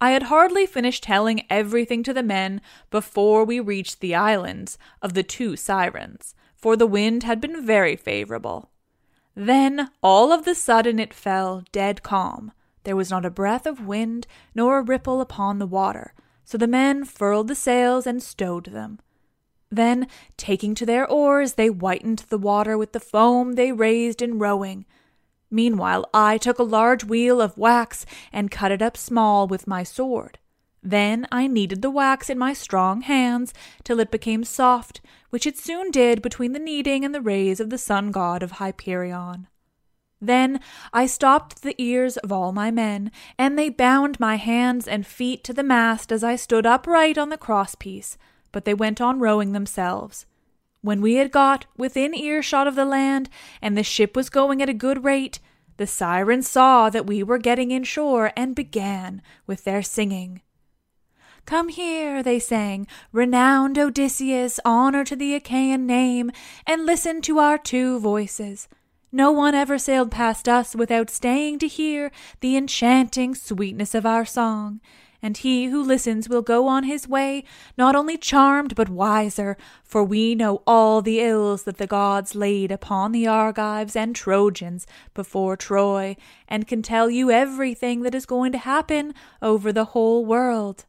I 0.00 0.10
had 0.10 0.24
hardly 0.24 0.66
finished 0.66 1.04
telling 1.04 1.46
everything 1.48 2.02
to 2.02 2.12
the 2.12 2.24
men 2.24 2.60
before 2.90 3.44
we 3.44 3.60
reached 3.60 4.00
the 4.00 4.16
islands 4.16 4.76
of 5.02 5.14
the 5.14 5.22
two 5.22 5.54
sirens, 5.54 6.34
for 6.56 6.74
the 6.74 6.88
wind 6.88 7.22
had 7.22 7.40
been 7.40 7.64
very 7.64 7.94
favorable. 7.94 8.72
Then, 9.34 9.90
all 10.02 10.32
of 10.32 10.44
the 10.44 10.54
sudden, 10.54 10.98
it 10.98 11.14
fell 11.14 11.62
dead 11.72 12.02
calm. 12.02 12.52
There 12.84 12.96
was 12.96 13.10
not 13.10 13.24
a 13.24 13.30
breath 13.30 13.66
of 13.66 13.86
wind, 13.86 14.26
nor 14.54 14.78
a 14.78 14.82
ripple 14.82 15.20
upon 15.20 15.58
the 15.58 15.66
water. 15.66 16.14
So 16.44 16.58
the 16.58 16.66
men 16.66 17.04
furled 17.04 17.48
the 17.48 17.54
sails 17.54 18.06
and 18.06 18.22
stowed 18.22 18.66
them. 18.66 18.98
Then, 19.70 20.08
taking 20.36 20.74
to 20.74 20.86
their 20.86 21.08
oars, 21.08 21.54
they 21.54 21.68
whitened 21.68 22.24
the 22.28 22.38
water 22.38 22.76
with 22.76 22.92
the 22.92 23.00
foam 23.00 23.52
they 23.52 23.70
raised 23.70 24.20
in 24.20 24.38
rowing. 24.38 24.84
Meanwhile, 25.50 26.08
I 26.12 26.38
took 26.38 26.58
a 26.58 26.64
large 26.64 27.04
wheel 27.04 27.40
of 27.40 27.56
wax 27.56 28.04
and 28.32 28.50
cut 28.50 28.72
it 28.72 28.82
up 28.82 28.96
small 28.96 29.46
with 29.46 29.66
my 29.66 29.84
sword. 29.84 30.38
Then 30.82 31.26
I 31.30 31.46
kneaded 31.46 31.82
the 31.82 31.90
wax 31.90 32.30
in 32.30 32.38
my 32.38 32.52
strong 32.52 33.02
hands 33.02 33.52
till 33.84 34.00
it 34.00 34.10
became 34.10 34.44
soft, 34.44 35.00
which 35.30 35.46
it 35.46 35.56
soon 35.56 35.90
did 35.90 36.20
between 36.20 36.52
the 36.52 36.58
kneading 36.58 37.04
and 37.04 37.14
the 37.14 37.20
rays 37.20 37.60
of 37.60 37.70
the 37.70 37.78
sun 37.78 38.10
god 38.10 38.42
of 38.42 38.52
Hyperion. 38.52 39.46
Then 40.20 40.60
I 40.92 41.06
stopped 41.06 41.62
the 41.62 41.80
ears 41.80 42.18
of 42.18 42.30
all 42.30 42.52
my 42.52 42.70
men, 42.70 43.10
and 43.38 43.58
they 43.58 43.70
bound 43.70 44.20
my 44.20 44.36
hands 44.36 44.86
and 44.86 45.06
feet 45.06 45.42
to 45.44 45.54
the 45.54 45.62
mast 45.62 46.12
as 46.12 46.22
I 46.22 46.36
stood 46.36 46.66
upright 46.66 47.16
on 47.16 47.30
the 47.30 47.38
crosspiece, 47.38 48.18
but 48.52 48.66
they 48.66 48.74
went 48.74 49.00
on 49.00 49.18
rowing 49.18 49.52
themselves. 49.52 50.26
When 50.82 51.00
we 51.00 51.14
had 51.14 51.30
got 51.30 51.66
within 51.76 52.14
earshot 52.14 52.66
of 52.66 52.74
the 52.74 52.84
land, 52.84 53.30
and 53.62 53.76
the 53.76 53.82
ship 53.82 54.14
was 54.14 54.28
going 54.28 54.60
at 54.60 54.68
a 54.68 54.74
good 54.74 55.04
rate, 55.04 55.38
the 55.78 55.86
sirens 55.86 56.48
saw 56.48 56.90
that 56.90 57.06
we 57.06 57.22
were 57.22 57.38
getting 57.38 57.70
inshore 57.70 58.32
and 58.36 58.54
began 58.54 59.22
with 59.46 59.64
their 59.64 59.82
singing. 59.82 60.42
Come 61.46 61.68
here, 61.68 62.22
they 62.22 62.38
sang, 62.38 62.86
renowned 63.12 63.78
Odysseus, 63.78 64.60
honor 64.64 65.04
to 65.04 65.16
the 65.16 65.34
Achaean 65.34 65.86
name, 65.86 66.30
and 66.66 66.86
listen 66.86 67.20
to 67.22 67.38
our 67.38 67.58
two 67.58 67.98
voices. 67.98 68.68
No 69.10 69.32
one 69.32 69.56
ever 69.56 69.76
sailed 69.76 70.12
past 70.12 70.48
us 70.48 70.76
without 70.76 71.10
staying 71.10 71.58
to 71.58 71.66
hear 71.66 72.12
the 72.40 72.56
enchanting 72.56 73.34
sweetness 73.34 73.94
of 73.94 74.06
our 74.06 74.24
song. 74.24 74.80
and 75.22 75.38
he 75.38 75.66
who 75.66 75.82
listens 75.82 76.28
will 76.28 76.42
go 76.42 76.66
on 76.66 76.84
his 76.84 77.06
way, 77.08 77.44
not 77.76 77.94
only 77.94 78.16
charmed 78.16 78.74
but 78.74 78.88
wiser, 78.88 79.56
for 79.84 80.02
we 80.02 80.34
know 80.34 80.62
all 80.66 81.02
the 81.02 81.20
ills 81.20 81.64
that 81.64 81.78
the 81.78 81.86
gods 81.86 82.34
laid 82.34 82.72
upon 82.72 83.12
the 83.12 83.26
Argives 83.26 83.96
and 83.96 84.16
Trojans 84.16 84.86
before 85.14 85.56
Troy, 85.56 86.16
and 86.48 86.66
can 86.66 86.82
tell 86.82 87.10
you 87.10 87.30
everything 87.30 88.02
that 88.02 88.14
is 88.14 88.26
going 88.26 88.52
to 88.52 88.58
happen 88.58 89.14
over 89.42 89.72
the 89.72 89.86
whole 89.86 90.24
world. 90.24 90.86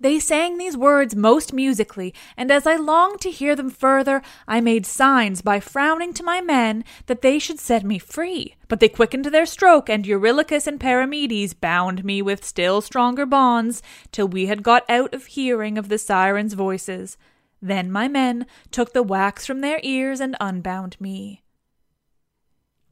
They 0.00 0.18
sang 0.18 0.58
these 0.58 0.76
words 0.76 1.14
most 1.14 1.52
musically, 1.52 2.12
and 2.36 2.50
as 2.50 2.66
I 2.66 2.76
longed 2.76 3.20
to 3.22 3.30
hear 3.30 3.54
them 3.54 3.70
further, 3.70 4.22
I 4.46 4.60
made 4.60 4.84
signs 4.84 5.40
by 5.40 5.60
frowning 5.60 6.12
to 6.14 6.24
my 6.24 6.40
men 6.40 6.84
that 7.06 7.22
they 7.22 7.38
should 7.38 7.60
set 7.60 7.84
me 7.84 7.98
free. 7.98 8.56
But 8.66 8.80
they 8.80 8.88
quickened 8.88 9.26
their 9.26 9.46
stroke, 9.46 9.88
and 9.88 10.04
Eurylochus 10.04 10.66
and 10.66 10.80
Perimedes 10.80 11.54
bound 11.54 12.04
me 12.04 12.22
with 12.22 12.44
still 12.44 12.80
stronger 12.80 13.24
bonds 13.24 13.82
till 14.10 14.26
we 14.26 14.46
had 14.46 14.64
got 14.64 14.84
out 14.90 15.14
of 15.14 15.26
hearing 15.26 15.78
of 15.78 15.88
the 15.88 15.98
sirens' 15.98 16.54
voices. 16.54 17.16
Then 17.62 17.90
my 17.90 18.08
men 18.08 18.46
took 18.72 18.92
the 18.92 19.02
wax 19.02 19.46
from 19.46 19.60
their 19.60 19.78
ears 19.82 20.20
and 20.20 20.36
unbound 20.40 21.00
me. 21.00 21.43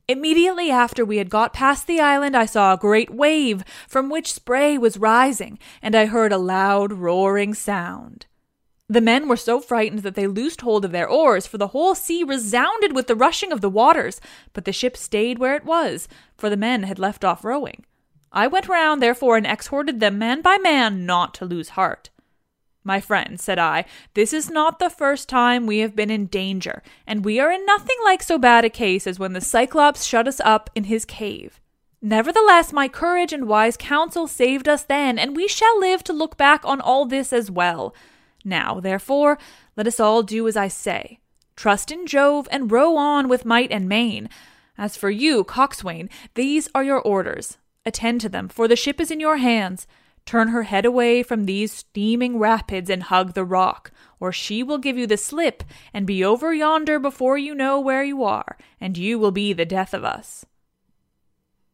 Immediately 0.09 0.71
after 0.71 1.05
we 1.05 1.19
had 1.19 1.31
got 1.31 1.53
past 1.53 1.87
the 1.87 2.01
island, 2.01 2.37
I 2.37 2.47
saw 2.47 2.73
a 2.73 2.79
great 2.79 3.11
wave 3.11 3.65
from 3.87 4.11
which 4.11 4.33
spray 4.33 4.77
was 4.77 4.99
rising, 4.99 5.59
and 5.81 5.95
I 5.95 6.07
heard 6.07 6.33
a 6.33 6.39
loud 6.39 6.93
roaring 6.93 7.55
sound. 7.55 8.27
The 8.89 9.01
men 9.01 9.29
were 9.29 9.37
so 9.37 9.61
frightened 9.61 10.01
that 10.01 10.17
they 10.17 10.27
loosed 10.27 10.61
hold 10.61 10.85
of 10.85 10.93
their 10.93 11.09
oars, 11.09 11.47
for 11.47 11.57
the 11.57 11.69
whole 11.69 11.95
sea 11.95 12.25
resounded 12.25 12.95
with 12.95 13.07
the 13.07 13.15
rushing 13.15 13.53
of 13.53 13.61
the 13.61 13.71
waters, 13.71 14.21
but 14.53 14.65
the 14.65 14.73
ship 14.73 14.97
stayed 14.97 15.39
where 15.39 15.55
it 15.55 15.65
was, 15.65 16.09
for 16.37 16.51
the 16.51 16.57
men 16.57 16.83
had 16.83 16.99
left 16.99 17.25
off 17.25 17.45
rowing. 17.45 17.85
I 18.33 18.49
went 18.49 18.69
round, 18.69 19.01
therefore, 19.01 19.37
and 19.37 19.47
exhorted 19.47 20.01
them 20.01 20.19
man 20.19 20.43
by 20.43 20.59
man 20.59 21.07
not 21.07 21.33
to 21.35 21.45
lose 21.45 21.71
heart. 21.71 22.11
My 22.85 23.01
friend, 23.01 23.39
said 23.41 23.59
I, 23.59 23.85
this 24.15 24.33
is 24.33 24.51
not 24.51 24.79
the 24.79 24.91
first 24.91 25.29
time 25.29 25.67
we 25.67 25.79
have 25.79 25.95
been 25.95 26.11
in 26.11 26.27
danger, 26.27 26.83
and 27.07 27.25
we 27.25 27.39
are 27.39 27.51
in 27.53 27.65
nothing 27.65 27.97
like 28.05 28.23
so 28.23 28.39
bad 28.39 28.65
a 28.65 28.71
case 28.71 29.07
as 29.07 29.19
when 29.19 29.35
the 29.35 29.41
Cyclops 29.41 30.05
shut 30.05 30.27
us 30.27 30.41
up 30.41 30.69
in 30.75 30.85
his 30.85 31.05
cave. 31.05 31.61
Nevertheless, 32.01 32.73
my 32.73 32.89
courage 32.89 33.33
and 33.33 33.47
wise 33.47 33.77
counsel 33.77 34.27
saved 34.27 34.69
us 34.69 34.83
then, 34.83 35.17
and 35.19 35.37
we 35.37 35.47
shall 35.47 35.79
live 35.79 36.03
to 36.05 36.13
look 36.13 36.37
back 36.37 36.65
on 36.65 36.81
all 36.81 37.07
this 37.07 37.33
as 37.33 37.49
well. 37.49 37.95
Now, 38.45 38.81
therefore, 38.81 39.39
let 39.77 39.87
us 39.87 40.01
all 40.01 40.25
do 40.25 40.49
as 40.49 40.57
I 40.57 40.67
say. 40.67 41.21
Trust 41.55 41.93
in 41.93 42.07
Jove 42.07 42.49
and 42.51 42.73
row 42.73 42.97
on 42.97 43.29
with 43.29 43.45
might 43.45 43.71
and 43.71 43.89
main. 43.89 44.29
As 44.77 44.97
for 44.97 45.11
you, 45.11 45.45
coxswain, 45.45 46.11
these 46.35 46.69
are 46.75 46.83
your 46.83 47.01
orders. 47.01 47.59
Attend 47.87 48.21
to 48.23 48.29
them, 48.29 48.49
for 48.49 48.67
the 48.67 48.75
ship 48.75 49.01
is 49.01 49.13
in 49.13 49.21
your 49.21 49.37
hands. 49.37 49.87
Turn 50.25 50.49
her 50.49 50.63
head 50.63 50.85
away 50.85 51.23
from 51.23 51.45
these 51.45 51.73
steaming 51.73 52.39
rapids 52.39 52.89
and 52.89 53.03
hug 53.03 53.35
the 53.35 53.45
rock, 53.45 53.91
or 54.21 54.33
she 54.33 54.63
will 54.63 54.79
give 54.79 54.97
you 54.97 55.07
the 55.07 55.17
slip 55.17 55.65
and 55.93 56.07
be 56.07 56.25
over 56.25 56.55
yonder 56.55 56.99
before 56.99 57.37
you 57.37 57.55
know 57.55 57.81
where 57.81 58.05
you 58.05 58.23
are, 58.23 58.57
and 58.81 58.97
you 58.97 59.19
will 59.19 59.33
be 59.33 59.53
the 59.53 59.65
death 59.65 59.93
of 59.93 60.05
us. 60.05 60.45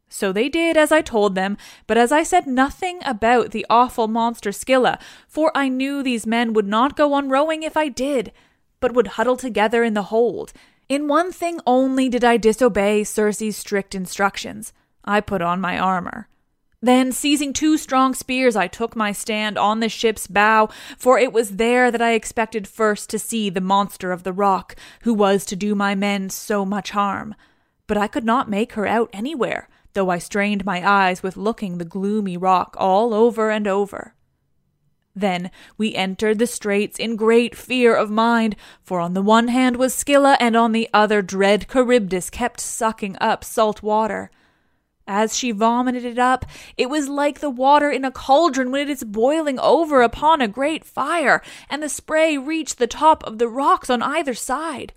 So 0.08 0.32
they 0.32 0.48
did 0.48 0.76
as 0.76 0.90
I 0.90 1.02
told 1.02 1.34
them, 1.34 1.58
but 1.86 1.98
as 1.98 2.10
I 2.10 2.22
said 2.22 2.46
nothing 2.46 3.00
about 3.04 3.50
the 3.50 3.66
awful 3.68 4.08
monster 4.08 4.52
Scylla, 4.52 4.98
for 5.28 5.52
I 5.54 5.68
knew 5.68 6.02
these 6.02 6.26
men 6.26 6.54
would 6.54 6.66
not 6.66 6.96
go 6.96 7.12
on 7.12 7.28
rowing 7.28 7.62
if 7.62 7.76
I 7.76 7.88
did, 7.88 8.32
but 8.80 8.94
would 8.94 9.08
huddle 9.08 9.36
together 9.36 9.84
in 9.84 9.92
the 9.92 10.04
hold. 10.04 10.52
In 10.88 11.08
one 11.08 11.30
thing 11.30 11.60
only 11.66 12.08
did 12.08 12.24
I 12.24 12.38
disobey 12.38 13.04
Circe's 13.04 13.56
strict 13.58 13.94
instructions. 13.94 14.72
I 15.04 15.20
put 15.20 15.42
on 15.42 15.60
my 15.60 15.78
armor. 15.78 16.28
Then, 16.80 17.10
seizing 17.10 17.52
two 17.52 17.76
strong 17.76 18.14
spears, 18.14 18.54
I 18.54 18.68
took 18.68 18.94
my 18.94 19.10
stand 19.10 19.58
on 19.58 19.80
the 19.80 19.88
ship's 19.88 20.28
bow, 20.28 20.68
for 20.96 21.18
it 21.18 21.32
was 21.32 21.56
there 21.56 21.90
that 21.90 22.00
I 22.00 22.12
expected 22.12 22.68
first 22.68 23.10
to 23.10 23.18
see 23.18 23.50
the 23.50 23.60
monster 23.60 24.12
of 24.12 24.22
the 24.22 24.32
rock, 24.32 24.76
who 25.02 25.12
was 25.12 25.44
to 25.46 25.56
do 25.56 25.74
my 25.74 25.96
men 25.96 26.30
so 26.30 26.64
much 26.64 26.90
harm. 26.90 27.34
But 27.88 27.96
I 27.96 28.06
could 28.06 28.24
not 28.24 28.48
make 28.48 28.74
her 28.74 28.86
out 28.86 29.10
anywhere, 29.12 29.68
though 29.94 30.08
I 30.08 30.18
strained 30.18 30.64
my 30.64 30.88
eyes 30.88 31.20
with 31.20 31.36
looking 31.36 31.78
the 31.78 31.84
gloomy 31.84 32.36
rock 32.36 32.76
all 32.78 33.12
over 33.12 33.50
and 33.50 33.66
over. 33.66 34.14
Then 35.16 35.50
we 35.76 35.96
entered 35.96 36.38
the 36.38 36.46
straits 36.46 36.96
in 36.96 37.16
great 37.16 37.56
fear 37.56 37.96
of 37.96 38.08
mind, 38.08 38.54
for 38.84 39.00
on 39.00 39.14
the 39.14 39.22
one 39.22 39.48
hand 39.48 39.76
was 39.76 39.92
Scylla, 39.92 40.36
and 40.38 40.56
on 40.56 40.70
the 40.70 40.88
other 40.94 41.22
dread 41.22 41.66
Charybdis 41.72 42.30
kept 42.30 42.60
sucking 42.60 43.16
up 43.20 43.42
salt 43.42 43.82
water. 43.82 44.30
As 45.10 45.34
she 45.34 45.52
vomited 45.52 46.04
it 46.04 46.18
up, 46.18 46.44
it 46.76 46.90
was 46.90 47.08
like 47.08 47.40
the 47.40 47.48
water 47.48 47.90
in 47.90 48.04
a 48.04 48.10
cauldron 48.10 48.70
when 48.70 48.82
it 48.82 48.90
is 48.90 49.04
boiling 49.04 49.58
over 49.58 50.02
upon 50.02 50.42
a 50.42 50.48
great 50.48 50.84
fire, 50.84 51.40
and 51.70 51.82
the 51.82 51.88
spray 51.88 52.36
reached 52.36 52.76
the 52.76 52.86
top 52.86 53.24
of 53.24 53.38
the 53.38 53.48
rocks 53.48 53.88
on 53.88 54.02
either 54.02 54.34
side. 54.34 54.92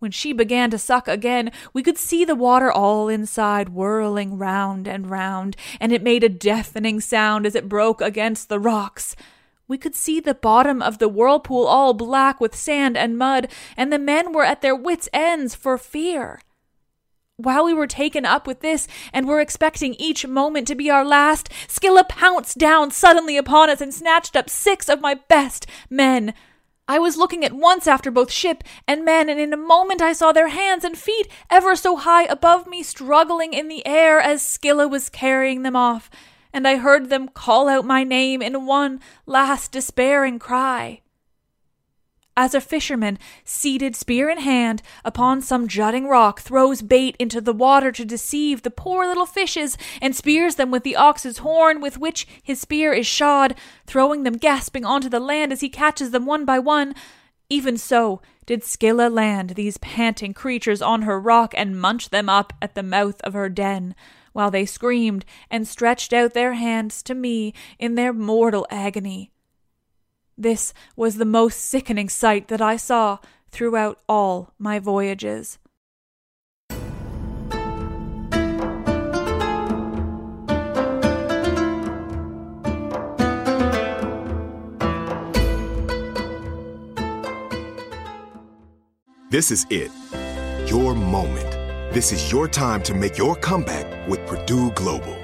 When 0.00 0.10
she 0.10 0.32
began 0.32 0.72
to 0.72 0.78
suck 0.78 1.06
again, 1.06 1.52
we 1.72 1.84
could 1.84 1.98
see 1.98 2.24
the 2.24 2.34
water 2.34 2.70
all 2.70 3.08
inside 3.08 3.68
whirling 3.68 4.36
round 4.36 4.88
and 4.88 5.08
round, 5.08 5.56
and 5.80 5.92
it 5.92 6.02
made 6.02 6.24
a 6.24 6.28
deafening 6.28 7.00
sound 7.00 7.46
as 7.46 7.54
it 7.54 7.68
broke 7.68 8.00
against 8.00 8.48
the 8.48 8.58
rocks. 8.58 9.14
We 9.68 9.78
could 9.78 9.94
see 9.94 10.18
the 10.18 10.34
bottom 10.34 10.82
of 10.82 10.98
the 10.98 11.08
whirlpool 11.08 11.64
all 11.64 11.94
black 11.94 12.40
with 12.40 12.56
sand 12.56 12.96
and 12.96 13.16
mud, 13.16 13.46
and 13.76 13.92
the 13.92 14.00
men 14.00 14.32
were 14.32 14.44
at 14.44 14.62
their 14.62 14.74
wits' 14.74 15.08
ends 15.12 15.54
for 15.54 15.78
fear. 15.78 16.40
While 17.36 17.64
we 17.64 17.74
were 17.74 17.88
taken 17.88 18.24
up 18.24 18.46
with 18.46 18.60
this 18.60 18.86
and 19.12 19.26
were 19.26 19.40
expecting 19.40 19.94
each 19.94 20.24
moment 20.24 20.68
to 20.68 20.76
be 20.76 20.88
our 20.88 21.04
last, 21.04 21.48
Scylla 21.66 22.04
pounced 22.04 22.58
down 22.58 22.92
suddenly 22.92 23.36
upon 23.36 23.68
us 23.68 23.80
and 23.80 23.92
snatched 23.92 24.36
up 24.36 24.48
six 24.48 24.88
of 24.88 25.00
my 25.00 25.14
best 25.14 25.66
men. 25.90 26.32
I 26.86 27.00
was 27.00 27.16
looking 27.16 27.44
at 27.44 27.52
once 27.52 27.88
after 27.88 28.12
both 28.12 28.30
ship 28.30 28.62
and 28.86 29.04
men, 29.04 29.28
and 29.28 29.40
in 29.40 29.52
a 29.52 29.56
moment 29.56 30.00
I 30.00 30.12
saw 30.12 30.30
their 30.30 30.46
hands 30.46 30.84
and 30.84 30.96
feet 30.96 31.26
ever 31.50 31.74
so 31.74 31.96
high 31.96 32.24
above 32.26 32.68
me 32.68 32.84
struggling 32.84 33.52
in 33.52 33.66
the 33.66 33.84
air 33.84 34.20
as 34.20 34.40
Scylla 34.40 34.86
was 34.86 35.08
carrying 35.08 35.62
them 35.62 35.74
off, 35.74 36.08
and 36.52 36.68
I 36.68 36.76
heard 36.76 37.10
them 37.10 37.26
call 37.26 37.68
out 37.68 37.84
my 37.84 38.04
name 38.04 38.42
in 38.42 38.64
one 38.64 39.00
last 39.26 39.72
despairing 39.72 40.38
cry 40.38 41.00
as 42.36 42.54
a 42.54 42.60
fisherman, 42.60 43.18
seated 43.44 43.94
spear 43.94 44.28
in 44.28 44.38
hand 44.38 44.82
upon 45.04 45.40
some 45.40 45.68
jutting 45.68 46.06
rock, 46.06 46.40
throws 46.40 46.82
bait 46.82 47.16
into 47.18 47.40
the 47.40 47.52
water 47.52 47.92
to 47.92 48.04
deceive 48.04 48.62
the 48.62 48.70
poor 48.70 49.06
little 49.06 49.26
fishes, 49.26 49.78
and 50.02 50.16
spears 50.16 50.56
them 50.56 50.70
with 50.70 50.82
the 50.82 50.96
ox's 50.96 51.38
horn 51.38 51.80
with 51.80 51.98
which 51.98 52.26
his 52.42 52.60
spear 52.60 52.92
is 52.92 53.06
shod, 53.06 53.54
throwing 53.86 54.22
them 54.22 54.34
gasping 54.34 54.84
onto 54.84 55.08
the 55.08 55.20
land 55.20 55.52
as 55.52 55.60
he 55.60 55.68
catches 55.68 56.10
them 56.10 56.26
one 56.26 56.44
by 56.44 56.58
one. 56.58 56.94
Even 57.48 57.76
so 57.76 58.20
did 58.46 58.64
Scylla 58.64 59.08
land 59.08 59.50
these 59.50 59.78
panting 59.78 60.34
creatures 60.34 60.82
on 60.82 61.02
her 61.02 61.20
rock 61.20 61.54
and 61.56 61.80
munch 61.80 62.10
them 62.10 62.28
up 62.28 62.52
at 62.60 62.74
the 62.74 62.82
mouth 62.82 63.20
of 63.22 63.32
her 63.32 63.48
den, 63.48 63.94
while 64.32 64.50
they 64.50 64.66
screamed 64.66 65.24
and 65.50 65.68
stretched 65.68 66.12
out 66.12 66.34
their 66.34 66.54
hands 66.54 67.02
to 67.02 67.14
me 67.14 67.54
in 67.78 67.94
their 67.94 68.12
mortal 68.12 68.66
agony. 68.70 69.30
This 70.36 70.72
was 70.96 71.16
the 71.16 71.24
most 71.24 71.60
sickening 71.60 72.08
sight 72.08 72.48
that 72.48 72.60
I 72.60 72.76
saw 72.76 73.18
throughout 73.50 74.00
all 74.08 74.52
my 74.58 74.78
voyages. 74.78 75.58
This 89.30 89.50
is 89.50 89.66
it. 89.68 89.90
Your 90.70 90.94
moment. 90.94 91.50
This 91.92 92.12
is 92.12 92.30
your 92.30 92.46
time 92.46 92.84
to 92.84 92.94
make 92.94 93.18
your 93.18 93.34
comeback 93.34 94.08
with 94.08 94.24
Purdue 94.26 94.70
Global. 94.72 95.23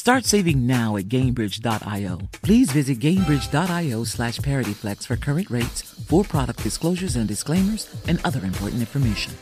Start 0.00 0.24
saving 0.24 0.66
now 0.66 0.96
at 0.96 1.08
Gainbridge.io. 1.08 2.20
Please 2.40 2.72
visit 2.72 3.00
Gainbridge.io 3.00 4.04
slash 4.04 4.38
ParityFlex 4.38 5.06
for 5.06 5.16
current 5.16 5.50
rates, 5.50 5.82
for 6.06 6.24
product 6.24 6.62
disclosures 6.62 7.16
and 7.16 7.28
disclaimers, 7.28 7.86
and 8.08 8.18
other 8.24 8.42
important 8.46 8.80
information. 8.80 9.36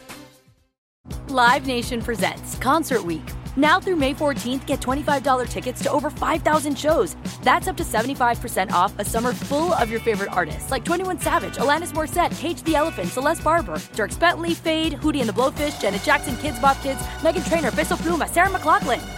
Live 1.28 1.68
Nation 1.68 2.02
presents 2.02 2.56
Concert 2.56 3.04
Week. 3.04 3.22
Now 3.54 3.78
through 3.78 3.94
May 3.94 4.14
14th, 4.14 4.66
get 4.66 4.80
$25 4.80 5.48
tickets 5.48 5.80
to 5.84 5.92
over 5.92 6.10
5,000 6.10 6.76
shows. 6.76 7.14
That's 7.44 7.68
up 7.68 7.76
to 7.76 7.84
75% 7.84 8.72
off 8.72 8.98
a 8.98 9.04
summer 9.04 9.32
full 9.32 9.72
of 9.74 9.90
your 9.90 10.00
favorite 10.00 10.32
artists 10.32 10.72
like 10.72 10.84
21 10.84 11.20
Savage, 11.20 11.54
Alanis 11.58 11.92
Morissette, 11.92 12.36
Cage 12.36 12.64
the 12.64 12.74
Elephant, 12.74 13.10
Celeste 13.10 13.44
Barber, 13.44 13.76
Dierks 13.94 14.18
Bentley, 14.18 14.54
Feid, 14.54 14.94
Hootie 14.94 15.20
and 15.20 15.28
the 15.28 15.32
Blowfish, 15.32 15.80
Janet 15.80 16.02
Jackson, 16.02 16.34
Kidz 16.34 16.60
Bop 16.60 16.82
Kids, 16.82 16.98
Meghan 17.20 17.48
Trainor, 17.48 17.70
Peso 17.70 17.94
Pluma, 17.94 18.28
Sarah 18.28 18.50
McLachlan. 18.50 19.17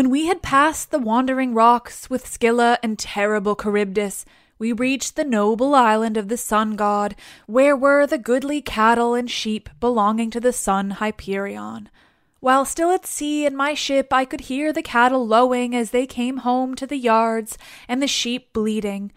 When 0.00 0.08
we 0.08 0.28
had 0.28 0.40
passed 0.40 0.90
the 0.90 0.98
wandering 0.98 1.52
rocks 1.52 2.08
with 2.08 2.26
Scylla 2.26 2.78
and 2.82 2.98
terrible 2.98 3.54
Charybdis, 3.54 4.24
we 4.58 4.72
reached 4.72 5.14
the 5.14 5.24
noble 5.24 5.74
island 5.74 6.16
of 6.16 6.28
the 6.28 6.38
sun 6.38 6.74
god, 6.74 7.14
where 7.46 7.76
were 7.76 8.06
the 8.06 8.16
goodly 8.16 8.62
cattle 8.62 9.12
and 9.12 9.30
sheep 9.30 9.68
belonging 9.78 10.30
to 10.30 10.40
the 10.40 10.54
sun 10.54 10.92
Hyperion. 10.92 11.90
While 12.38 12.64
still 12.64 12.90
at 12.92 13.04
sea 13.04 13.44
in 13.44 13.54
my 13.54 13.74
ship, 13.74 14.10
I 14.10 14.24
could 14.24 14.40
hear 14.48 14.72
the 14.72 14.80
cattle 14.80 15.26
lowing 15.26 15.76
as 15.76 15.90
they 15.90 16.06
came 16.06 16.38
home 16.38 16.74
to 16.76 16.86
the 16.86 16.96
yards, 16.96 17.58
and 17.86 18.00
the 18.00 18.08
sheep 18.08 18.54
bleating. 18.54 19.12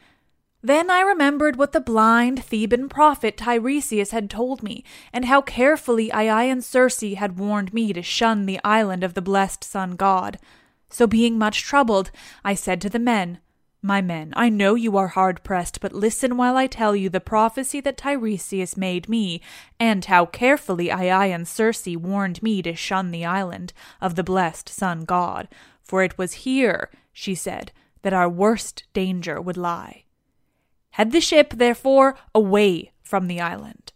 Then 0.61 0.91
I 0.91 0.99
remembered 0.99 1.55
what 1.55 1.71
the 1.71 1.79
blind 1.79 2.43
Theban 2.43 2.89
prophet 2.89 3.37
Tiresias 3.37 4.11
had 4.11 4.29
told 4.29 4.61
me, 4.61 4.83
and 5.13 5.23
how 5.23 5.41
carefully 5.41 6.09
Aeaean 6.09 6.61
Circe 6.61 7.15
had 7.15 7.39
warned 7.39 7.73
me 7.73 7.93
to 7.93 8.01
shun 8.01 8.45
the 8.45 8.59
island 8.65 9.05
of 9.05 9.13
the 9.13 9.21
blessed 9.21 9.63
sun 9.63 9.95
god. 9.95 10.37
So, 10.93 11.07
being 11.07 11.39
much 11.39 11.63
troubled, 11.63 12.11
I 12.45 12.53
said 12.53 12.79
to 12.81 12.89
the 12.89 12.99
men, 12.99 13.39
My 13.81 13.99
men, 13.99 14.31
I 14.35 14.49
know 14.49 14.75
you 14.75 14.95
are 14.95 15.07
hard 15.07 15.43
pressed, 15.43 15.81
but 15.81 15.91
listen 15.91 16.37
while 16.37 16.55
I 16.55 16.67
tell 16.67 16.95
you 16.95 17.09
the 17.09 17.19
prophecy 17.19 17.81
that 17.81 17.97
Tiresias 17.97 18.77
made 18.77 19.09
me, 19.09 19.41
and 19.79 20.05
how 20.05 20.27
carefully 20.27 20.89
Aeaean 20.89 21.47
Circe 21.47 21.87
warned 21.97 22.43
me 22.43 22.61
to 22.61 22.75
shun 22.75 23.09
the 23.09 23.25
island 23.25 23.73
of 24.01 24.13
the 24.13 24.23
blessed 24.23 24.69
sun 24.69 25.03
god, 25.03 25.47
for 25.81 26.03
it 26.03 26.19
was 26.19 26.45
here, 26.45 26.91
she 27.11 27.33
said, 27.33 27.71
that 28.03 28.13
our 28.13 28.29
worst 28.29 28.83
danger 28.93 29.41
would 29.41 29.57
lie. 29.57 30.03
Head 30.91 31.11
the 31.11 31.21
ship, 31.21 31.55
therefore, 31.55 32.15
away 32.35 32.91
from 33.01 33.25
the 33.25 33.41
island. 33.41 33.93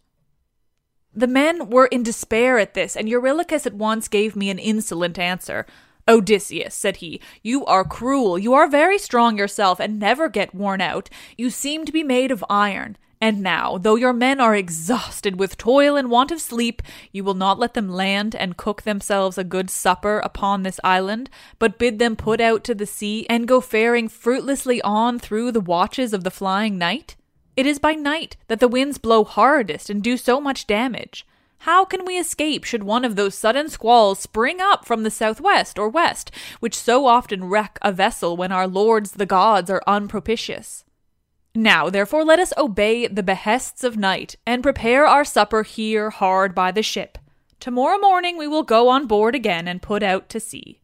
The 1.14 1.28
men 1.28 1.70
were 1.70 1.86
in 1.86 2.02
despair 2.02 2.58
at 2.58 2.74
this, 2.74 2.96
and 2.96 3.08
Eurylochus 3.08 3.66
at 3.66 3.74
once 3.74 4.08
gave 4.08 4.34
me 4.34 4.50
an 4.50 4.58
insolent 4.58 5.16
answer. 5.16 5.64
Odysseus, 6.08 6.74
said 6.74 6.96
he, 6.96 7.20
you 7.42 7.64
are 7.66 7.84
cruel. 7.84 8.38
You 8.38 8.54
are 8.54 8.66
very 8.66 8.98
strong 8.98 9.36
yourself 9.36 9.78
and 9.78 9.98
never 9.98 10.28
get 10.28 10.54
worn 10.54 10.80
out. 10.80 11.10
You 11.36 11.50
seem 11.50 11.84
to 11.84 11.92
be 11.92 12.02
made 12.02 12.30
of 12.30 12.44
iron. 12.48 12.96
And 13.20 13.42
now, 13.42 13.78
though 13.78 13.96
your 13.96 14.12
men 14.12 14.40
are 14.40 14.54
exhausted 14.54 15.38
with 15.38 15.56
toil 15.56 15.96
and 15.96 16.08
want 16.08 16.30
of 16.30 16.40
sleep, 16.40 16.82
you 17.10 17.24
will 17.24 17.34
not 17.34 17.58
let 17.58 17.74
them 17.74 17.88
land 17.88 18.36
and 18.36 18.56
cook 18.56 18.82
themselves 18.82 19.36
a 19.36 19.44
good 19.44 19.70
supper 19.70 20.20
upon 20.20 20.62
this 20.62 20.78
island, 20.84 21.28
but 21.58 21.78
bid 21.78 21.98
them 21.98 22.14
put 22.14 22.40
out 22.40 22.62
to 22.64 22.76
the 22.76 22.86
sea 22.86 23.26
and 23.28 23.48
go 23.48 23.60
faring 23.60 24.08
fruitlessly 24.08 24.80
on 24.82 25.18
through 25.18 25.50
the 25.50 25.60
watches 25.60 26.12
of 26.12 26.22
the 26.22 26.30
flying 26.30 26.78
night? 26.78 27.16
It 27.56 27.66
is 27.66 27.80
by 27.80 27.94
night 27.94 28.36
that 28.46 28.60
the 28.60 28.68
winds 28.68 28.98
blow 28.98 29.24
hardest 29.24 29.90
and 29.90 30.00
do 30.00 30.16
so 30.16 30.40
much 30.40 30.68
damage. 30.68 31.26
How 31.62 31.84
can 31.84 32.04
we 32.04 32.18
escape 32.18 32.64
should 32.64 32.84
one 32.84 33.04
of 33.04 33.16
those 33.16 33.34
sudden 33.34 33.68
squalls 33.68 34.20
spring 34.20 34.60
up 34.60 34.84
from 34.84 35.02
the 35.02 35.10
southwest 35.10 35.78
or 35.78 35.88
west, 35.88 36.30
which 36.60 36.74
so 36.74 37.06
often 37.06 37.44
wreck 37.44 37.78
a 37.82 37.92
vessel 37.92 38.36
when 38.36 38.52
our 38.52 38.68
lords 38.68 39.12
the 39.12 39.26
gods 39.26 39.68
are 39.68 39.82
unpropitious? 39.86 40.84
Now, 41.54 41.90
therefore, 41.90 42.24
let 42.24 42.38
us 42.38 42.52
obey 42.56 43.08
the 43.08 43.22
behests 43.22 43.82
of 43.82 43.96
night, 43.96 44.36
and 44.46 44.62
prepare 44.62 45.06
our 45.06 45.24
supper 45.24 45.64
here 45.64 46.10
hard 46.10 46.54
by 46.54 46.70
the 46.70 46.82
ship. 46.82 47.18
Tomorrow 47.58 47.98
morning 47.98 48.38
we 48.38 48.46
will 48.46 48.62
go 48.62 48.88
on 48.88 49.08
board 49.08 49.34
again 49.34 49.66
and 49.66 49.82
put 49.82 50.04
out 50.04 50.28
to 50.28 50.38
sea. 50.38 50.80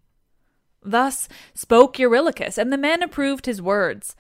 Thus 0.83 1.29
spoke 1.55 1.99
Eurylochus, 1.99 2.59
and 2.59 2.73
the 2.73 2.77
men 2.77 3.03
approved 3.03 3.47
his 3.47 3.63
words. 3.63 4.17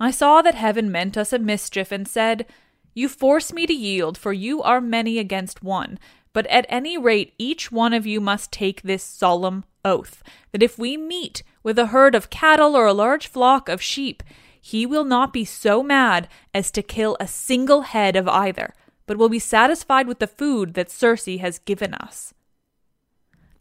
I 0.00 0.10
saw 0.10 0.40
that 0.40 0.54
heaven 0.54 0.90
meant 0.90 1.18
us 1.18 1.32
a 1.34 1.38
mischief, 1.38 1.92
and 1.92 2.08
said, 2.08 2.46
you 2.94 3.08
force 3.08 3.52
me 3.52 3.66
to 3.66 3.72
yield, 3.72 4.18
for 4.18 4.32
you 4.32 4.62
are 4.62 4.80
many 4.80 5.18
against 5.18 5.62
one. 5.62 5.98
But 6.32 6.46
at 6.46 6.66
any 6.68 6.96
rate, 6.96 7.34
each 7.38 7.72
one 7.72 7.92
of 7.92 8.06
you 8.06 8.20
must 8.20 8.52
take 8.52 8.82
this 8.82 9.02
solemn 9.02 9.64
oath 9.84 10.22
that 10.52 10.62
if 10.62 10.78
we 10.78 10.96
meet 10.96 11.42
with 11.62 11.78
a 11.78 11.86
herd 11.86 12.14
of 12.14 12.30
cattle 12.30 12.76
or 12.76 12.86
a 12.86 12.92
large 12.92 13.26
flock 13.26 13.68
of 13.68 13.82
sheep, 13.82 14.22
he 14.60 14.84
will 14.86 15.04
not 15.04 15.32
be 15.32 15.44
so 15.44 15.82
mad 15.82 16.28
as 16.54 16.70
to 16.70 16.82
kill 16.82 17.16
a 17.18 17.26
single 17.26 17.82
head 17.82 18.14
of 18.14 18.28
either, 18.28 18.74
but 19.06 19.16
will 19.16 19.28
be 19.28 19.38
satisfied 19.38 20.06
with 20.06 20.18
the 20.18 20.26
food 20.26 20.74
that 20.74 20.90
Circe 20.90 21.26
has 21.26 21.58
given 21.60 21.94
us. 21.94 22.34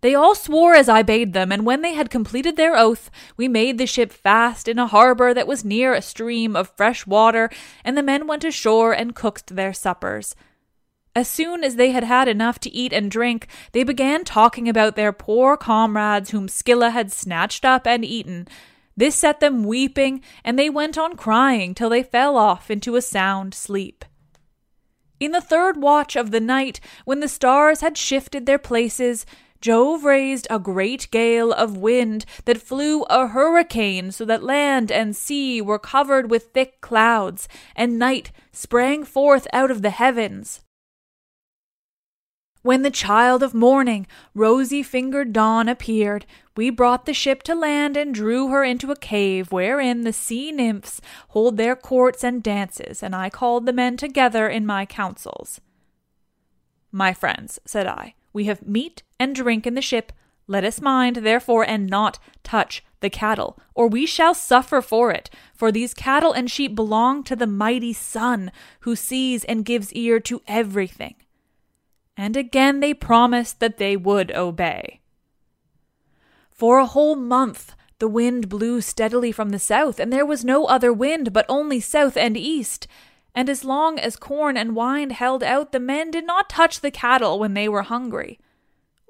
They 0.01 0.15
all 0.15 0.33
swore 0.33 0.75
as 0.75 0.87
I 0.87 1.03
bade 1.03 1.33
them, 1.33 1.51
and 1.51 1.65
when 1.65 1.81
they 1.81 1.93
had 1.93 2.09
completed 2.09 2.55
their 2.55 2.77
oath, 2.77 3.11
we 3.35 3.47
made 3.47 3.77
the 3.77 3.85
ship 3.85 4.13
fast 4.13 4.67
in 4.67 4.79
a 4.79 4.87
harbor 4.87 5.33
that 5.33 5.47
was 5.47 5.65
near 5.65 5.93
a 5.93 6.01
stream 6.01 6.55
of 6.55 6.71
fresh 6.77 7.05
water, 7.05 7.49
and 7.83 7.97
the 7.97 8.03
men 8.03 8.25
went 8.25 8.45
ashore 8.45 8.93
and 8.93 9.15
cooked 9.15 9.55
their 9.55 9.73
suppers. 9.73 10.35
As 11.15 11.27
soon 11.27 11.63
as 11.65 11.75
they 11.75 11.91
had 11.91 12.05
had 12.05 12.29
enough 12.29 12.59
to 12.59 12.73
eat 12.73 12.93
and 12.93 13.11
drink, 13.11 13.47
they 13.73 13.83
began 13.83 14.23
talking 14.23 14.69
about 14.69 14.95
their 14.95 15.11
poor 15.11 15.57
comrades 15.57 16.29
whom 16.29 16.47
Scylla 16.47 16.91
had 16.91 17.11
snatched 17.11 17.65
up 17.65 17.85
and 17.85 18.05
eaten. 18.05 18.47
This 18.95 19.15
set 19.15 19.41
them 19.41 19.63
weeping, 19.63 20.21
and 20.45 20.57
they 20.57 20.69
went 20.69 20.97
on 20.97 21.17
crying 21.17 21.73
till 21.73 21.89
they 21.89 22.03
fell 22.03 22.37
off 22.37 22.71
into 22.71 22.95
a 22.95 23.01
sound 23.01 23.53
sleep. 23.53 24.05
In 25.19 25.31
the 25.31 25.41
third 25.41 25.81
watch 25.81 26.15
of 26.15 26.31
the 26.31 26.39
night, 26.39 26.79
when 27.03 27.19
the 27.19 27.27
stars 27.27 27.81
had 27.81 27.97
shifted 27.97 28.45
their 28.45 28.59
places, 28.59 29.25
Jove 29.61 30.05
raised 30.05 30.47
a 30.49 30.57
great 30.59 31.09
gale 31.11 31.51
of 31.51 31.75
wind 31.75 32.25
that 32.45 32.61
flew 32.61 33.03
a 33.03 33.27
hurricane 33.27 34.11
so 34.11 34.23
that 34.23 34.43
land 34.43 34.91
and 34.91 35.15
sea 35.15 35.61
were 35.61 35.79
covered 35.79 36.31
with 36.31 36.53
thick 36.53 36.79
clouds, 36.79 37.47
and 37.75 37.99
night 37.99 38.31
sprang 38.53 39.03
forth 39.03 39.47
out 39.51 39.69
of 39.69 39.81
the 39.81 39.89
heavens. 39.89 40.61
When 42.61 42.81
the 42.81 42.91
child 42.91 43.41
of 43.41 43.53
morning, 43.53 44.05
rosy 44.33 44.83
fingered 44.83 45.31
dawn, 45.31 45.69
appeared, 45.69 46.25
we 46.57 46.69
brought 46.69 47.05
the 47.05 47.13
ship 47.13 47.41
to 47.43 47.55
land 47.55 47.95
and 47.95 48.13
drew 48.13 48.49
her 48.49 48.65
into 48.65 48.91
a 48.91 48.97
cave 48.97 49.51
wherein 49.51 50.03
the 50.03 50.11
sea 50.11 50.51
nymphs 50.51 50.99
hold 51.29 51.55
their 51.55 51.75
courts 51.75 52.21
and 52.23 52.43
dances, 52.43 53.01
and 53.01 53.15
I 53.15 53.29
called 53.29 53.65
the 53.65 53.73
men 53.73 53.95
together 53.95 54.49
in 54.49 54.65
my 54.65 54.85
councils. 54.85 55.61
My 56.91 57.13
friends, 57.13 57.59
said 57.65 57.87
I, 57.87 58.15
we 58.33 58.45
have 58.45 58.67
meat 58.67 59.03
and 59.19 59.35
drink 59.35 59.65
in 59.65 59.75
the 59.75 59.81
ship. 59.81 60.11
Let 60.47 60.63
us 60.63 60.81
mind, 60.81 61.17
therefore, 61.17 61.63
and 61.63 61.87
not 61.87 62.19
touch 62.43 62.83
the 63.01 63.09
cattle, 63.09 63.59
or 63.75 63.87
we 63.87 64.05
shall 64.05 64.33
suffer 64.33 64.81
for 64.81 65.11
it. 65.11 65.29
For 65.53 65.71
these 65.71 65.93
cattle 65.93 66.33
and 66.33 66.49
sheep 66.49 66.75
belong 66.75 67.23
to 67.25 67.35
the 67.35 67.47
mighty 67.47 67.93
Sun, 67.93 68.51
who 68.81 68.95
sees 68.95 69.43
and 69.45 69.63
gives 69.63 69.93
ear 69.93 70.19
to 70.21 70.41
everything 70.47 71.15
and 72.19 72.35
again 72.35 72.81
they 72.81 72.93
promised 72.93 73.61
that 73.61 73.77
they 73.77 73.95
would 73.95 74.29
obey. 74.33 74.99
For 76.51 76.77
a 76.77 76.85
whole 76.85 77.15
month 77.15 77.73
the 77.99 78.09
wind 78.09 78.49
blew 78.49 78.81
steadily 78.81 79.31
from 79.31 79.51
the 79.51 79.59
south, 79.59 80.01
and 80.01 80.11
there 80.11 80.25
was 80.25 80.43
no 80.43 80.65
other 80.65 80.91
wind 80.91 81.31
but 81.31 81.45
only 81.47 81.79
south 81.79 82.17
and 82.17 82.35
east. 82.35 82.87
And 83.35 83.49
as 83.49 83.63
long 83.63 83.99
as 83.99 84.15
corn 84.15 84.57
and 84.57 84.75
wine 84.75 85.11
held 85.11 85.43
out, 85.43 85.71
the 85.71 85.79
men 85.79 86.11
did 86.11 86.25
not 86.25 86.49
touch 86.49 86.81
the 86.81 86.91
cattle 86.91 87.39
when 87.39 87.53
they 87.53 87.69
were 87.69 87.83
hungry. 87.83 88.39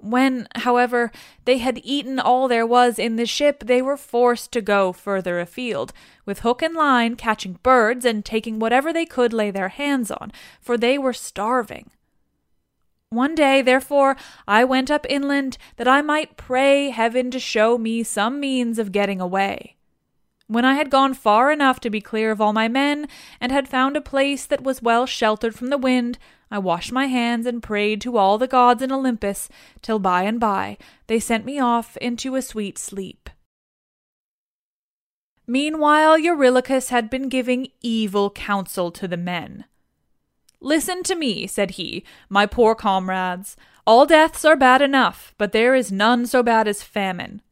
When, 0.01 0.47
however, 0.55 1.11
they 1.43 1.57
had 1.57 1.81
eaten 1.83 2.19
all 2.19 2.47
there 2.47 2.65
was 2.65 2.97
in 2.97 3.17
the 3.17 3.25
ship, 3.25 3.63
they 3.65 3.81
were 3.81 3.97
forced 3.97 4.51
to 4.53 4.61
go 4.61 4.93
further 4.93 5.39
afield, 5.39 5.91
with 6.25 6.39
hook 6.39 6.61
and 6.61 6.73
line, 6.73 7.15
catching 7.15 7.59
birds 7.63 8.05
and 8.05 8.23
taking 8.23 8.59
whatever 8.59 8.93
they 8.93 9.05
could 9.05 9.33
lay 9.33 9.51
their 9.51 9.69
hands 9.69 10.09
on, 10.09 10.31
for 10.61 10.77
they 10.77 10.97
were 10.97 11.13
starving. 11.13 11.91
One 13.09 13.35
day, 13.35 13.61
therefore, 13.61 14.15
I 14.47 14.63
went 14.63 14.91
up 14.91 15.05
inland 15.09 15.57
that 15.77 15.87
I 15.87 16.01
might 16.01 16.37
pray 16.37 16.91
heaven 16.91 17.31
to 17.31 17.39
show 17.39 17.77
me 17.77 18.03
some 18.03 18.39
means 18.39 18.79
of 18.79 18.91
getting 18.91 19.19
away. 19.19 19.75
When 20.49 20.65
I 20.65 20.73
had 20.73 20.89
gone 20.89 21.13
far 21.13 21.51
enough 21.51 21.79
to 21.81 21.91
be 21.91 22.01
clear 22.01 22.31
of 22.31 22.41
all 22.41 22.53
my 22.53 22.67
men, 22.67 23.07
and 23.39 23.51
had 23.51 23.67
found 23.67 23.95
a 23.95 24.01
place 24.01 24.47
that 24.47 24.63
was 24.63 24.81
well 24.81 25.05
sheltered 25.05 25.53
from 25.53 25.67
the 25.67 25.77
wind, 25.77 26.17
I 26.49 26.57
washed 26.57 26.91
my 26.91 27.05
hands 27.05 27.45
and 27.45 27.61
prayed 27.61 28.01
to 28.01 28.17
all 28.17 28.39
the 28.39 28.47
gods 28.47 28.81
in 28.81 28.91
Olympus, 28.91 29.47
till 29.83 29.99
by 29.99 30.23
and 30.23 30.39
by 30.39 30.79
they 31.05 31.19
sent 31.19 31.45
me 31.45 31.59
off 31.59 31.97
into 31.97 32.33
a 32.35 32.41
sweet 32.41 32.79
sleep. 32.79 33.29
Meanwhile, 35.45 36.17
Eurylochus 36.17 36.89
had 36.89 37.11
been 37.11 37.29
giving 37.29 37.67
evil 37.81 38.31
counsel 38.31 38.89
to 38.89 39.07
the 39.07 39.17
men. 39.17 39.65
Listen 40.59 41.03
to 41.03 41.15
me, 41.15 41.45
said 41.45 41.71
he, 41.71 42.03
my 42.27 42.47
poor 42.47 42.73
comrades. 42.73 43.55
All 43.85 44.07
deaths 44.07 44.43
are 44.45 44.55
bad 44.55 44.81
enough, 44.81 45.35
but 45.37 45.51
there 45.51 45.75
is 45.75 45.91
none 45.91 46.25
so 46.25 46.41
bad 46.41 46.67
as 46.67 46.81
famine. 46.81 47.43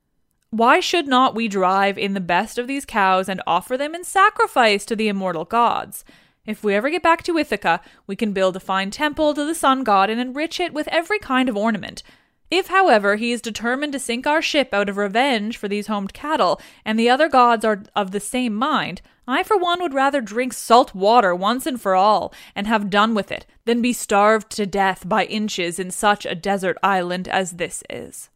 Why 0.49 0.79
should 0.79 1.07
not 1.07 1.36
we 1.36 1.49
drive 1.49 1.97
in 1.97 2.13
the 2.13 2.21
best 2.21 2.57
of 2.57 2.67
these 2.67 2.86
cows 2.86 3.27
and 3.27 3.41
offer 3.45 3.75
them 3.75 3.93
in 3.93 4.05
sacrifice 4.05 4.86
to 4.86 4.95
the 4.95 5.10
immortal 5.10 5.43
gods? 5.43 6.05
If 6.45 6.63
we 6.63 6.73
ever 6.73 6.89
get 6.89 7.03
back 7.03 7.21
to 7.23 7.38
Ithaca, 7.38 7.81
we 8.07 8.15
can 8.15 8.31
build 8.31 8.55
a 8.55 8.62
fine 8.62 8.89
temple 8.89 9.33
to 9.33 9.43
the 9.43 9.53
sun 9.53 9.83
god 9.83 10.10
and 10.10 10.21
enrich 10.21 10.62
it 10.62 10.71
with 10.71 10.88
every 10.88 11.19
kind 11.19 11.49
of 11.49 11.57
ornament. 11.57 12.01
If, 12.49 12.67
however, 12.67 13.17
he 13.17 13.33
is 13.33 13.41
determined 13.41 13.91
to 13.91 13.99
sink 13.99 14.25
our 14.25 14.41
ship 14.41 14.73
out 14.73 14.88
of 14.88 14.95
revenge 14.95 15.57
for 15.57 15.67
these 15.67 15.88
homed 15.88 16.13
cattle, 16.13 16.62
and 16.86 16.97
the 16.97 17.10
other 17.10 17.27
gods 17.27 17.65
are 17.65 17.83
of 17.93 18.12
the 18.12 18.21
same 18.21 18.55
mind, 18.55 19.01
I, 19.27 19.43
for 19.43 19.57
one, 19.57 19.81
would 19.81 19.93
rather 19.93 20.21
drink 20.21 20.53
salt 20.53 20.95
water 20.95 21.36
once 21.36 21.65
and 21.65 21.81
for 21.81 21.93
all, 21.93 22.33
and 22.55 22.65
have 22.67 22.89
done 22.89 23.13
with 23.13 23.33
it, 23.33 23.45
than 23.65 23.81
be 23.81 23.91
starved 23.91 24.49
to 24.51 24.65
death 24.65 25.10
by 25.10 25.25
inches 25.25 25.77
in 25.77 25.91
such 25.91 26.25
a 26.25 26.36
desert 26.36 26.77
island 26.81 27.27
as 27.27 27.51
this 27.57 27.83
is. 27.89 28.29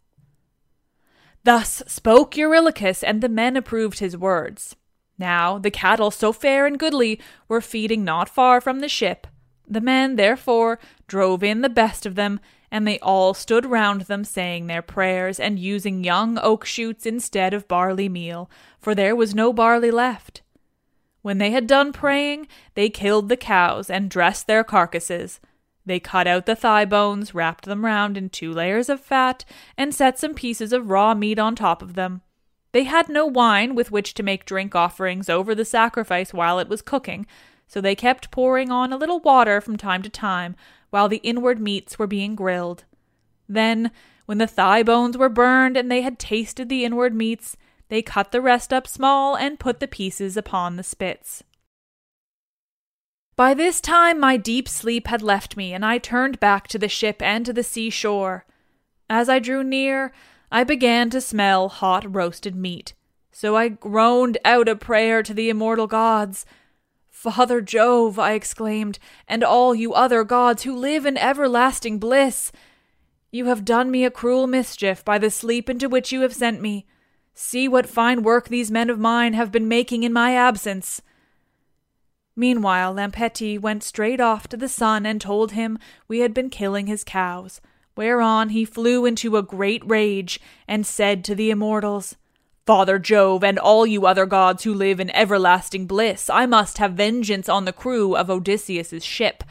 Thus 1.44 1.82
spoke 1.88 2.36
Eurylochus, 2.36 3.04
and 3.04 3.22
the 3.22 3.30
men 3.30 3.58
approved 3.58 4.00
his 4.00 4.16
words. 4.16 4.76
Now 5.18 5.58
the 5.58 5.72
cattle, 5.72 6.12
so 6.12 6.32
fair 6.32 6.66
and 6.66 6.78
goodly, 6.78 7.20
were 7.48 7.62
feeding 7.62 8.04
not 8.04 8.30
far 8.30 8.62
from 8.62 8.80
the 8.80 8.90
ship. 8.90 9.28
The 9.68 9.82
men, 9.82 10.16
therefore, 10.16 10.80
drove 11.08 11.44
in 11.44 11.62
the 11.62 11.70
best 11.70 12.06
of 12.06 12.16
them, 12.16 12.40
and 12.70 12.88
they 12.88 13.00
all 13.00 13.34
stood 13.34 13.66
round 13.66 14.02
them 14.02 14.24
saying 14.24 14.68
their 14.68 14.82
prayers 14.82 15.40
and 15.40 15.60
using 15.60 16.04
young 16.04 16.38
oak 16.40 16.66
shoots 16.66 17.06
instead 17.06 17.54
of 17.54 17.68
barley 17.68 18.10
meal, 18.10 18.50
for 18.80 18.96
there 18.96 19.16
was 19.16 19.36
no 19.36 19.52
barley 19.52 19.92
left. 19.92 20.42
When 21.22 21.38
they 21.38 21.52
had 21.52 21.68
done 21.68 21.94
praying, 21.94 22.48
they 22.74 22.90
killed 22.90 23.30
the 23.30 23.38
cows 23.38 23.90
and 23.90 24.10
dressed 24.10 24.48
their 24.48 24.64
carcasses. 24.64 25.40
They 25.86 26.00
cut 26.00 26.28
out 26.28 26.46
the 26.46 26.56
thigh 26.56 26.86
bones, 26.86 27.34
wrapped 27.34 27.66
them 27.66 27.86
round 27.86 28.18
in 28.18 28.30
two 28.30 28.52
layers 28.52 28.90
of 28.90 29.00
fat, 29.00 29.46
and 29.78 29.94
set 29.94 30.20
some 30.20 30.34
pieces 30.34 30.74
of 30.74 30.90
raw 30.90 31.14
meat 31.14 31.40
on 31.40 31.56
top 31.56 31.82
of 31.82 31.96
them. 31.96 32.22
They 32.72 32.84
had 32.84 33.10
no 33.10 33.26
wine 33.26 33.76
with 33.76 33.92
which 33.92 34.14
to 34.16 34.24
make 34.24 34.46
drink 34.46 34.76
offerings 34.76 35.30
over 35.30 35.54
the 35.54 35.66
sacrifice 35.66 36.34
while 36.34 36.60
it 36.60 36.70
was 36.70 36.82
cooking, 36.82 37.26
so 37.68 37.82
they 37.82 37.96
kept 37.96 38.32
pouring 38.32 38.72
on 38.72 38.94
a 38.94 38.98
little 38.98 39.20
water 39.20 39.60
from 39.60 39.78
time 39.78 40.02
to 40.04 40.10
time 40.10 40.56
while 40.90 41.10
the 41.10 41.18
inward 41.18 41.60
meats 41.60 41.98
were 41.98 42.08
being 42.08 42.36
grilled. 42.36 42.84
Then, 43.50 43.92
when 44.26 44.38
the 44.38 44.48
thigh 44.48 44.84
bones 44.84 45.18
were 45.18 45.30
burned 45.30 45.76
and 45.76 45.92
they 45.92 46.02
had 46.02 46.20
tasted 46.20 46.70
the 46.70 46.86
inward 46.86 47.14
meats, 47.14 47.58
they 47.90 48.02
cut 48.02 48.32
the 48.32 48.42
rest 48.42 48.72
up 48.72 48.88
small 48.88 49.36
and 49.36 49.60
put 49.60 49.80
the 49.80 49.88
pieces 49.88 50.38
upon 50.38 50.76
the 50.76 50.84
spits. 50.84 51.44
By 53.42 53.56
this 53.56 53.82
time 53.82 54.20
my 54.20 54.38
deep 54.38 54.70
sleep 54.70 55.08
had 55.08 55.24
left 55.24 55.58
me, 55.58 55.74
and 55.74 55.84
I 55.84 55.98
turned 55.98 56.40
back 56.40 56.68
to 56.68 56.78
the 56.78 56.88
ship 56.88 57.24
and 57.24 57.44
to 57.48 57.52
the 57.52 57.64
seashore. 57.64 58.46
As 59.10 59.30
I 59.30 59.40
drew 59.40 59.64
near, 59.64 60.14
I 60.52 60.64
began 60.64 61.10
to 61.10 61.20
smell 61.20 61.68
hot 61.68 62.06
roasted 62.14 62.56
meat, 62.56 62.94
so 63.32 63.56
I 63.56 63.70
groaned 63.70 64.38
out 64.46 64.70
a 64.70 64.76
prayer 64.76 65.24
to 65.24 65.34
the 65.34 65.50
immortal 65.50 65.88
gods. 65.88 66.46
Father 67.10 67.62
Jove, 67.62 68.20
I 68.20 68.34
exclaimed, 68.34 69.00
and 69.28 69.44
all 69.44 69.74
you 69.74 69.92
other 69.92 70.24
gods 70.24 70.62
who 70.62 70.76
live 70.76 71.08
in 71.08 71.18
everlasting 71.18 71.98
bliss, 71.98 72.52
you 73.32 73.46
have 73.46 73.66
done 73.66 73.90
me 73.90 74.06
a 74.06 74.12
cruel 74.12 74.46
mischief 74.46 75.04
by 75.04 75.18
the 75.18 75.32
sleep 75.32 75.68
into 75.68 75.90
which 75.90 76.12
you 76.12 76.22
have 76.22 76.36
sent 76.36 76.62
me. 76.62 76.86
See 77.34 77.68
what 77.68 77.90
fine 77.90 78.22
work 78.22 78.50
these 78.50 78.70
men 78.70 78.92
of 78.92 79.00
mine 79.00 79.34
have 79.34 79.52
been 79.52 79.68
making 79.68 80.04
in 80.04 80.14
my 80.14 80.36
absence. 80.36 81.02
Meanwhile, 82.36 82.94
Lampetie 82.94 83.60
went 83.60 83.84
straight 83.84 84.20
off 84.20 84.48
to 84.50 84.58
the 84.58 84.70
sun 84.70 85.06
and 85.06 85.20
told 85.20 85.52
him 85.52 85.78
we 86.08 86.20
had 86.20 86.34
been 86.34 86.50
killing 86.50 86.88
his 86.88 87.04
cows, 87.04 87.62
whereon 87.96 88.50
he 88.50 88.66
flew 88.66 89.06
into 89.06 89.38
a 89.38 89.44
great 89.44 89.82
rage 89.86 90.40
and 90.68 90.86
said 90.86 91.24
to 91.26 91.36
the 91.36 91.50
immortals, 91.50 92.16
Father 92.66 93.00
Jove 93.00 93.44
and 93.44 93.60
all 93.60 93.86
you 93.86 94.06
other 94.06 94.26
gods 94.26 94.64
who 94.64 94.74
live 94.74 95.00
in 95.00 95.10
everlasting 95.12 95.88
bliss, 95.88 96.30
I 96.30 96.46
must 96.46 96.78
have 96.78 96.94
vengeance 96.94 97.50
on 97.50 97.66
the 97.66 97.74
crew 97.74 98.16
of 98.16 98.30
Odysseus's 98.30 99.04
ship. 99.04 99.44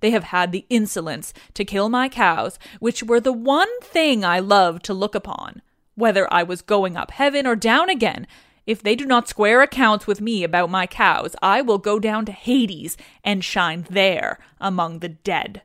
They 0.00 0.10
have 0.10 0.24
had 0.24 0.52
the 0.52 0.64
insolence 0.70 1.34
to 1.54 1.64
kill 1.64 1.88
my 1.88 2.08
cows, 2.08 2.58
which 2.78 3.02
were 3.02 3.20
the 3.20 3.32
one 3.32 3.80
thing 3.80 4.24
I 4.24 4.38
loved 4.38 4.84
to 4.84 4.94
look 4.94 5.14
upon 5.14 5.62
whether 5.98 6.32
I 6.32 6.44
was 6.44 6.62
going 6.62 6.96
up 6.96 7.10
heaven 7.10 7.44
or 7.44 7.56
down 7.56 7.90
again. 7.90 8.26
If 8.68 8.82
they 8.82 8.94
do 8.94 9.06
not 9.06 9.26
square 9.26 9.62
accounts 9.62 10.06
with 10.06 10.20
me 10.20 10.44
about 10.44 10.68
my 10.68 10.86
cows, 10.86 11.34
I 11.40 11.62
will 11.62 11.78
go 11.78 11.98
down 11.98 12.26
to 12.26 12.32
Hades 12.32 12.98
and 13.24 13.42
shine 13.42 13.86
there 13.88 14.38
among 14.60 14.98
the 14.98 15.08
dead. 15.08 15.62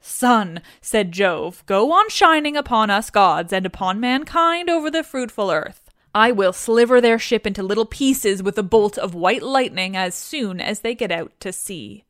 Sun, 0.00 0.62
said 0.80 1.12
Jove, 1.12 1.62
go 1.66 1.92
on 1.92 2.08
shining 2.08 2.56
upon 2.56 2.90
us 2.90 3.08
gods 3.08 3.52
and 3.52 3.64
upon 3.64 4.00
mankind 4.00 4.68
over 4.68 4.90
the 4.90 5.04
fruitful 5.04 5.48
earth. 5.48 5.88
I 6.12 6.32
will 6.32 6.52
sliver 6.52 7.00
their 7.00 7.20
ship 7.20 7.46
into 7.46 7.62
little 7.62 7.86
pieces 7.86 8.42
with 8.42 8.58
a 8.58 8.64
bolt 8.64 8.98
of 8.98 9.14
white 9.14 9.44
lightning 9.44 9.96
as 9.96 10.16
soon 10.16 10.60
as 10.60 10.80
they 10.80 10.96
get 10.96 11.12
out 11.12 11.38
to 11.38 11.52
sea. 11.52 12.02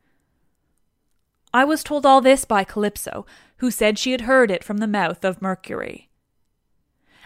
I 1.52 1.66
was 1.66 1.84
told 1.84 2.06
all 2.06 2.22
this 2.22 2.46
by 2.46 2.64
Calypso, 2.64 3.26
who 3.58 3.70
said 3.70 3.98
she 3.98 4.12
had 4.12 4.22
heard 4.22 4.50
it 4.50 4.64
from 4.64 4.78
the 4.78 4.86
mouth 4.86 5.22
of 5.22 5.42
Mercury. 5.42 6.08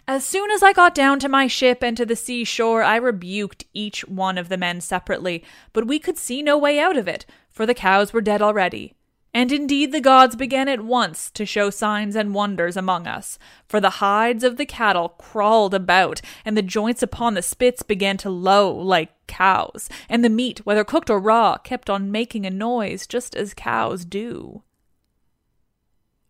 As 0.09 0.25
soon 0.25 0.51
as 0.51 0.63
I 0.63 0.73
got 0.73 0.95
down 0.95 1.19
to 1.21 1.29
my 1.29 1.47
ship 1.47 1.83
and 1.83 1.97
to 1.97 2.07
the 2.07 2.17
seashore, 2.17 2.83
I 2.83 2.97
rebuked 2.97 3.65
each 3.73 4.07
one 4.09 4.39
of 4.39 4.49
the 4.49 4.57
men 4.57 4.81
separately, 4.81 5.45
but 5.73 5.87
we 5.87 5.99
could 5.99 6.19
see 6.19 6.43
no 6.43 6.59
way 6.59 6.79
out 6.79 6.97
of 6.97 7.07
it, 7.07 7.27
for 7.49 7.67
the 7.67 7.75
cows 7.75 8.13
were 8.13 8.21
dead 8.21 8.43
already. 8.43 8.95
And 9.33 9.53
indeed 9.53 9.93
the 9.93 10.01
gods 10.01 10.35
began 10.35 10.69
at 10.69 10.85
once 10.85 11.31
to 11.33 11.47
show 11.47 11.71
signs 11.71 12.17
and 12.17 12.35
wonders 12.35 12.77
among 12.77 13.07
us, 13.07 13.39
for 13.69 13.81
the 13.81 13.91
hides 13.91 14.43
of 14.43 14.57
the 14.57 14.67
cattle 14.67 15.11
crawled 15.11 15.73
about, 15.73 16.21
and 16.45 16.57
the 16.57 16.63
joints 16.63 17.03
upon 17.03 17.35
the 17.35 17.43
spits 17.43 17.85
began 17.85 18.17
to 18.19 18.31
low 18.31 18.75
like 18.75 19.11
cows, 19.29 19.89
and 20.09 20.25
the 20.25 20.29
meat, 20.29 20.67
whether 20.67 20.83
cooked 20.83 21.11
or 21.11 21.21
raw, 21.21 21.59
kept 21.59 21.89
on 21.89 22.11
making 22.11 22.45
a 22.45 22.51
noise 22.51 23.07
just 23.07 23.37
as 23.37 23.55
cows 23.55 24.05
do. 24.05 24.63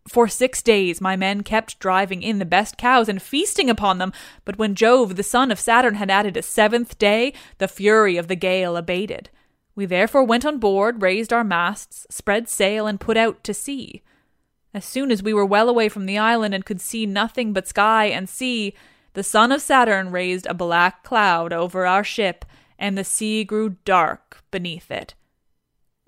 For 0.08 0.28
six 0.28 0.62
days 0.62 1.00
my 1.00 1.14
men 1.14 1.42
kept 1.42 1.78
driving 1.78 2.22
in 2.22 2.38
the 2.38 2.44
best 2.44 2.76
cows 2.76 3.08
and 3.08 3.20
feasting 3.20 3.68
upon 3.68 3.98
them, 3.98 4.12
but 4.44 4.58
when 4.58 4.74
Jove, 4.74 5.16
the 5.16 5.22
son 5.22 5.50
of 5.50 5.60
Saturn, 5.60 5.94
had 5.94 6.10
added 6.10 6.36
a 6.36 6.42
seventh 6.42 6.98
day, 6.98 7.32
the 7.58 7.68
fury 7.68 8.16
of 8.16 8.28
the 8.28 8.36
gale 8.36 8.76
abated. 8.76 9.30
We 9.74 9.86
therefore 9.86 10.24
went 10.24 10.44
on 10.44 10.58
board, 10.58 11.02
raised 11.02 11.32
our 11.32 11.44
masts, 11.44 12.06
spread 12.10 12.48
sail, 12.48 12.86
and 12.86 13.00
put 13.00 13.16
out 13.16 13.44
to 13.44 13.54
sea. 13.54 14.02
As 14.72 14.84
soon 14.84 15.10
as 15.10 15.22
we 15.22 15.34
were 15.34 15.46
well 15.46 15.68
away 15.68 15.88
from 15.88 16.06
the 16.06 16.18
island 16.18 16.54
and 16.54 16.64
could 16.64 16.80
see 16.80 17.06
nothing 17.06 17.52
but 17.52 17.68
sky 17.68 18.06
and 18.06 18.28
sea, 18.28 18.74
the 19.14 19.22
son 19.22 19.52
of 19.52 19.62
Saturn 19.62 20.10
raised 20.10 20.46
a 20.46 20.54
black 20.54 21.02
cloud 21.02 21.52
over 21.52 21.86
our 21.86 22.04
ship, 22.04 22.44
and 22.78 22.96
the 22.96 23.04
sea 23.04 23.44
grew 23.44 23.76
dark 23.84 24.42
beneath 24.50 24.90
it. 24.90 25.14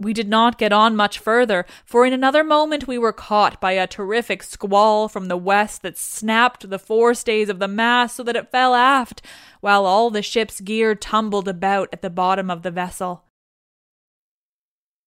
We 0.02 0.12
did 0.12 0.28
not 0.28 0.58
get 0.58 0.72
on 0.72 0.96
much 0.96 1.20
further, 1.20 1.64
for 1.84 2.04
in 2.04 2.12
another 2.12 2.42
moment 2.42 2.88
we 2.88 2.98
were 2.98 3.12
caught 3.12 3.60
by 3.60 3.72
a 3.72 3.86
terrific 3.86 4.42
squall 4.42 5.08
from 5.08 5.28
the 5.28 5.36
west 5.36 5.82
that 5.82 5.96
snapped 5.96 6.68
the 6.68 6.78
forestays 6.78 7.48
of 7.48 7.60
the 7.60 7.68
mast 7.68 8.16
so 8.16 8.24
that 8.24 8.34
it 8.34 8.50
fell 8.50 8.74
aft, 8.74 9.22
while 9.60 9.86
all 9.86 10.10
the 10.10 10.20
ship's 10.20 10.60
gear 10.60 10.96
tumbled 10.96 11.46
about 11.46 11.88
at 11.92 12.02
the 12.02 12.10
bottom 12.10 12.50
of 12.50 12.62
the 12.62 12.70
vessel. 12.72 13.24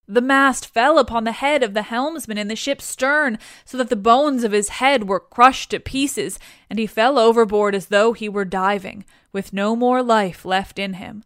The 0.08 0.22
mast 0.22 0.68
fell 0.68 0.98
upon 0.98 1.26
the 1.26 1.34
head 1.34 1.62
of 1.62 1.74
the 1.74 1.82
helmsman 1.82 2.38
in 2.38 2.48
the 2.48 2.56
ship's 2.56 2.86
stern, 2.86 3.38
so 3.66 3.78
that 3.78 3.90
the 3.90 3.98
bones 3.98 4.46
of 4.46 4.54
his 4.54 4.70
head 4.70 5.10
were 5.10 5.20
crushed 5.20 5.72
to 5.72 5.80
pieces, 5.82 6.40
and 6.70 6.80
he 6.80 6.88
fell 6.88 7.20
overboard 7.20 7.76
as 7.76 7.88
though 7.88 8.14
he 8.14 8.30
were 8.30 8.46
diving, 8.46 9.04
with 9.34 9.52
no 9.52 9.76
more 9.76 10.02
life 10.02 10.46
left 10.46 10.80
in 10.80 10.94
him. 10.94 11.24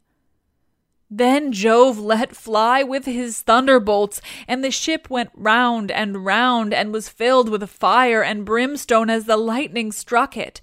Then 1.09 1.51
Jove 1.51 1.97
let 1.97 2.35
fly 2.35 2.83
with 2.83 3.05
his 3.05 3.41
thunderbolts, 3.41 4.21
and 4.47 4.63
the 4.63 4.69
ship 4.69 5.09
went 5.09 5.31
round 5.33 5.89
and 5.89 6.23
round 6.23 6.71
and 6.71 6.93
was 6.93 7.09
filled 7.09 7.49
with 7.49 7.67
fire 7.67 8.21
and 8.21 8.45
brimstone 8.45 9.09
as 9.09 9.25
the 9.25 9.37
lightning 9.37 9.91
struck 9.91 10.37
it. 10.37 10.61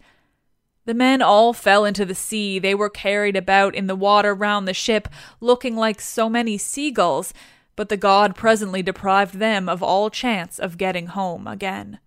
The 0.84 0.94
men 0.94 1.20
all 1.20 1.52
fell 1.52 1.84
into 1.84 2.04
the 2.04 2.14
sea. 2.14 2.60
They 2.60 2.76
were 2.76 2.88
carried 2.88 3.36
about 3.36 3.74
in 3.74 3.88
the 3.88 3.96
water 3.96 4.32
round 4.32 4.68
the 4.68 4.74
ship, 4.74 5.08
looking 5.40 5.74
like 5.74 6.00
so 6.00 6.28
many 6.28 6.56
seagulls, 6.58 7.34
but 7.74 7.88
the 7.88 7.96
god 7.96 8.36
presently 8.36 8.82
deprived 8.82 9.40
them 9.40 9.68
of 9.68 9.82
all 9.82 10.10
chance 10.10 10.60
of 10.60 10.78
getting 10.78 11.08
home 11.08 11.48
again. 11.48 11.98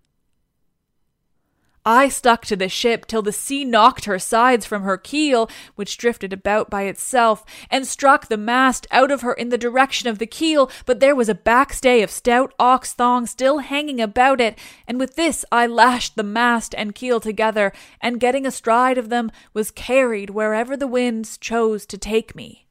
I 1.84 2.10
stuck 2.10 2.44
to 2.46 2.56
the 2.56 2.68
ship 2.68 3.06
till 3.06 3.22
the 3.22 3.32
sea 3.32 3.64
knocked 3.64 4.04
her 4.04 4.18
sides 4.18 4.66
from 4.66 4.82
her 4.82 4.98
keel, 4.98 5.48
which 5.76 5.96
drifted 5.96 6.32
about 6.32 6.68
by 6.68 6.82
itself, 6.82 7.44
and 7.70 7.86
struck 7.86 8.28
the 8.28 8.36
mast 8.36 8.86
out 8.90 9.10
of 9.10 9.22
her 9.22 9.32
in 9.32 9.48
the 9.48 9.56
direction 9.56 10.08
of 10.08 10.18
the 10.18 10.26
keel, 10.26 10.70
but 10.84 11.00
there 11.00 11.16
was 11.16 11.30
a 11.30 11.34
backstay 11.34 12.02
of 12.02 12.10
stout 12.10 12.52
ox 12.58 12.92
thong 12.92 13.26
still 13.26 13.58
hanging 13.58 14.00
about 14.00 14.40
it, 14.40 14.58
and 14.86 14.98
with 14.98 15.16
this 15.16 15.44
I 15.50 15.66
lashed 15.66 16.16
the 16.16 16.22
mast 16.22 16.74
and 16.76 16.94
keel 16.94 17.18
together, 17.18 17.72
and 18.00 18.20
getting 18.20 18.44
astride 18.44 18.98
of 18.98 19.08
them, 19.08 19.30
was 19.54 19.70
carried 19.70 20.30
wherever 20.30 20.76
the 20.76 20.86
winds 20.86 21.38
chose 21.38 21.86
to 21.86 21.96
take 21.96 22.36
me. 22.36 22.66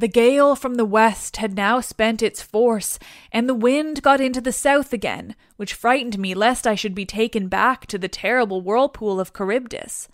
The 0.00 0.08
gale 0.08 0.56
from 0.56 0.76
the 0.76 0.86
west 0.86 1.36
had 1.36 1.54
now 1.54 1.80
spent 1.80 2.22
its 2.22 2.40
force, 2.40 2.98
and 3.30 3.46
the 3.46 3.54
wind 3.54 4.00
got 4.00 4.18
into 4.18 4.40
the 4.40 4.50
south 4.50 4.94
again, 4.94 5.36
which 5.56 5.74
frightened 5.74 6.18
me 6.18 6.32
lest 6.32 6.66
I 6.66 6.74
should 6.74 6.94
be 6.94 7.04
taken 7.04 7.48
back 7.48 7.84
to 7.88 7.98
the 7.98 8.08
terrible 8.08 8.62
whirlpool 8.62 9.20
of 9.20 9.34
Charybdis. 9.34 10.08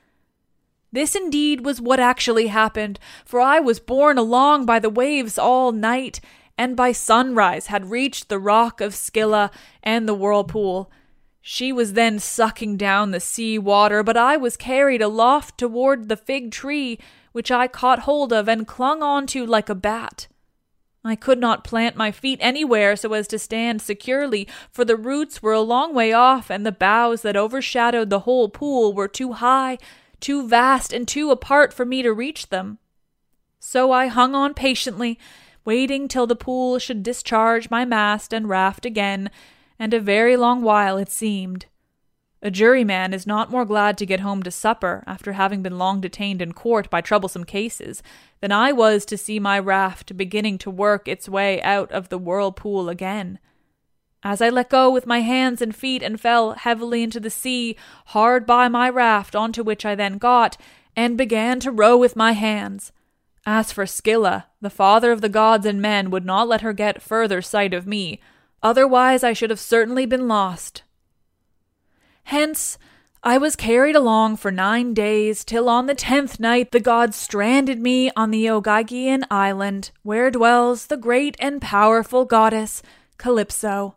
This 0.91 1.15
indeed 1.15 1.65
was 1.65 1.81
what 1.81 2.01
actually 2.01 2.49
happened, 2.49 2.99
for 3.25 3.41
I 3.41 3.61
was 3.61 3.79
borne 3.79 4.19
along 4.19 4.67
by 4.67 4.81
the 4.81 4.91
waves 4.91 5.39
all 5.39 5.71
night, 5.71 6.21
and 6.59 6.75
by 6.75 6.91
sunrise 6.91 7.69
had 7.69 7.93
reached 7.93 8.29
the 8.29 8.41
rock 8.41 8.81
of 8.81 8.93
Scylla 8.93 9.53
and 9.85 10.09
the 10.09 10.15
whirlpool. 10.15 10.91
She 11.41 11.73
was 11.73 11.93
then 11.93 12.19
sucking 12.19 12.77
down 12.77 13.13
the 13.13 13.21
sea 13.21 13.57
water, 13.57 14.03
but 14.03 14.17
I 14.17 14.37
was 14.37 14.57
carried 14.57 15.01
aloft 15.01 15.59
toward 15.59 16.09
the 16.09 16.17
fig 16.17 16.51
tree, 16.51 16.99
which 17.37 17.51
I 17.51 17.69
caught 17.69 17.99
hold 17.99 18.33
of 18.33 18.49
and 18.49 18.67
clung 18.67 19.03
on 19.03 19.27
to 19.27 19.45
like 19.45 19.69
a 19.69 19.75
bat. 19.75 20.27
I 21.05 21.17
could 21.17 21.39
not 21.39 21.65
plant 21.65 21.95
my 21.95 22.11
feet 22.11 22.39
anywhere 22.41 22.97
so 22.97 23.13
as 23.13 23.29
to 23.29 23.39
stand 23.39 23.83
securely, 23.83 24.49
for 24.73 24.87
the 24.87 24.97
roots 24.97 25.43
were 25.43 25.53
a 25.53 25.61
long 25.61 25.93
way 25.93 26.15
off, 26.15 26.49
and 26.51 26.65
the 26.65 26.73
boughs 26.73 27.21
that 27.21 27.37
overshadowed 27.37 28.09
the 28.09 28.21
whole 28.21 28.49
pool 28.49 28.95
were 28.95 29.07
too 29.07 29.33
high, 29.35 29.77
too 30.19 30.49
vast, 30.49 30.95
and 30.95 31.07
too 31.07 31.31
apart 31.31 31.75
for 31.75 31.85
me 31.85 32.01
to 32.01 32.11
reach 32.11 32.49
them. 32.49 32.79
So 33.61 33.93
I 33.93 34.07
hung 34.07 34.35
on 34.35 34.55
patiently, 34.55 35.19
waiting 35.63 36.09
till 36.09 36.27
the 36.27 36.37
pool 36.37 36.79
should 36.79 37.03
discharge 37.03 37.69
my 37.69 37.85
mast 37.85 38.33
and 38.33 38.49
raft 38.49 38.87
again, 38.87 39.31
and 39.79 39.93
a 39.93 40.01
very 40.01 40.39
long 40.39 40.63
while 40.63 40.97
it 40.97 41.11
seemed. 41.11 41.67
A 42.43 42.51
juryman 42.51 43.15
is 43.15 43.27
not 43.27 43.51
more 43.51 43.65
glad 43.65 43.97
to 43.99 44.07
get 44.07 44.21
home 44.21 44.43
to 44.43 44.51
supper 44.51 45.03
after 45.07 45.33
having 45.33 45.63
been 45.63 45.79
long 45.79 46.01
detained 46.01 46.43
in 46.43 46.53
court 46.53 46.91
by 46.91 47.01
troublesome 47.01 47.45
cases 47.45 48.03
than 48.41 48.53
I 48.53 48.73
was 48.73 49.07
to 49.07 49.17
see 49.17 49.41
my 49.41 49.59
raft 49.59 50.17
beginning 50.17 50.59
to 50.59 50.71
work 50.71 51.09
its 51.09 51.29
way 51.29 51.63
out 51.63 51.91
of 51.91 52.09
the 52.09 52.19
whirlpool 52.19 52.89
again. 52.89 53.39
As 54.23 54.43
I 54.43 54.51
let 54.51 54.71
go 54.71 54.91
with 54.91 55.07
my 55.07 55.21
hands 55.21 55.63
and 55.63 55.75
feet 55.75 56.03
and 56.03 56.21
fell 56.21 56.53
heavily 56.53 57.03
into 57.03 57.21
the 57.21 57.31
sea 57.31 57.77
hard 58.07 58.45
by 58.45 58.69
my 58.69 58.91
raft, 58.91 59.35
onto 59.35 59.63
which 59.63 59.87
I 59.87 59.95
then 59.95 60.19
got, 60.19 60.57
and 60.95 61.17
began 61.17 61.61
to 61.61 61.71
row 61.71 61.97
with 61.97 62.17
my 62.17 62.33
hands. 62.33 62.93
As 63.47 63.71
for 63.71 63.87
Scylla, 63.87 64.47
the 64.61 64.71
father 64.71 65.13
of 65.13 65.21
the 65.21 65.29
gods 65.29 65.65
and 65.65 65.81
men 65.81 66.11
would 66.11 66.25
not 66.25 66.49
let 66.49 66.63
her 66.63 66.73
get 66.73 67.01
further 67.01 67.41
sight 67.41 67.73
of 67.73 67.87
me, 67.87 68.21
otherwise 68.63 69.23
I 69.23 69.33
should 69.33 69.51
have 69.51 69.61
certainly 69.61 70.07
been 70.07 70.27
lost. 70.27 70.83
Hence, 72.27 72.77
I 73.23 73.39
was 73.39 73.55
carried 73.55 73.95
along 73.95 74.39
for 74.39 74.51
nine 74.51 74.95
days, 74.95 75.45
till 75.45 75.69
on 75.69 75.87
the 75.87 75.95
tenth 75.95 76.41
night 76.41 76.73
the 76.73 76.81
gods 76.81 77.15
stranded 77.15 77.81
me 77.81 78.11
on 78.17 78.33
the 78.33 78.47
Ogygian 78.47 79.23
island, 79.31 79.93
where 80.03 80.33
dwells 80.33 80.89
the 80.89 80.97
great 80.97 81.37
and 81.39 81.63
powerful 81.63 82.25
goddess, 82.25 82.83
Calypso. 83.17 83.95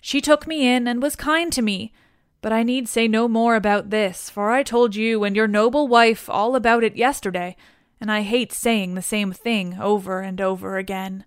She 0.00 0.22
took 0.22 0.46
me 0.46 0.66
in 0.66 0.88
and 0.88 1.02
was 1.02 1.14
kind 1.14 1.52
to 1.52 1.60
me, 1.60 1.92
but 2.40 2.54
I 2.54 2.62
need 2.62 2.88
say 2.88 3.06
no 3.06 3.28
more 3.28 3.54
about 3.54 3.90
this, 3.90 4.30
for 4.30 4.50
I 4.50 4.62
told 4.62 4.96
you 4.96 5.22
and 5.22 5.36
your 5.36 5.46
noble 5.46 5.88
wife 5.88 6.30
all 6.30 6.56
about 6.56 6.82
it 6.82 6.96
yesterday, 6.96 7.54
and 8.00 8.10
I 8.10 8.22
hate 8.22 8.50
saying 8.50 8.94
the 8.94 9.02
same 9.02 9.30
thing 9.30 9.78
over 9.78 10.20
and 10.20 10.40
over 10.40 10.78
again. 10.78 11.26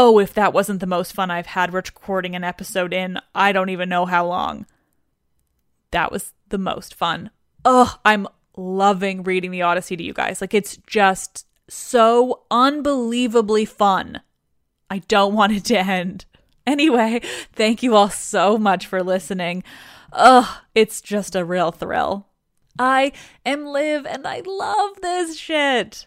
Oh, 0.00 0.20
if 0.20 0.32
that 0.34 0.52
wasn't 0.52 0.78
the 0.78 0.86
most 0.86 1.12
fun 1.12 1.28
I've 1.28 1.46
had 1.46 1.74
recording 1.74 2.36
an 2.36 2.44
episode 2.44 2.92
in, 2.92 3.18
I 3.34 3.50
don't 3.50 3.70
even 3.70 3.88
know 3.88 4.06
how 4.06 4.24
long. 4.28 4.64
That 5.90 6.12
was 6.12 6.34
the 6.50 6.56
most 6.56 6.94
fun. 6.94 7.30
Ugh, 7.64 7.98
I'm 8.04 8.28
loving 8.56 9.24
reading 9.24 9.50
the 9.50 9.62
Odyssey 9.62 9.96
to 9.96 10.02
you 10.04 10.12
guys. 10.12 10.40
Like, 10.40 10.54
it's 10.54 10.76
just 10.86 11.48
so 11.68 12.44
unbelievably 12.48 13.64
fun. 13.64 14.20
I 14.88 14.98
don't 14.98 15.34
want 15.34 15.54
it 15.54 15.64
to 15.64 15.78
end. 15.80 16.26
Anyway, 16.64 17.20
thank 17.52 17.82
you 17.82 17.96
all 17.96 18.08
so 18.08 18.56
much 18.56 18.86
for 18.86 19.02
listening. 19.02 19.64
Ugh, 20.12 20.58
it's 20.76 21.00
just 21.00 21.34
a 21.34 21.44
real 21.44 21.72
thrill. 21.72 22.28
I 22.78 23.10
am 23.44 23.66
Liv 23.66 24.06
and 24.06 24.28
I 24.28 24.42
love 24.46 25.00
this 25.02 25.36
shit. 25.36 26.06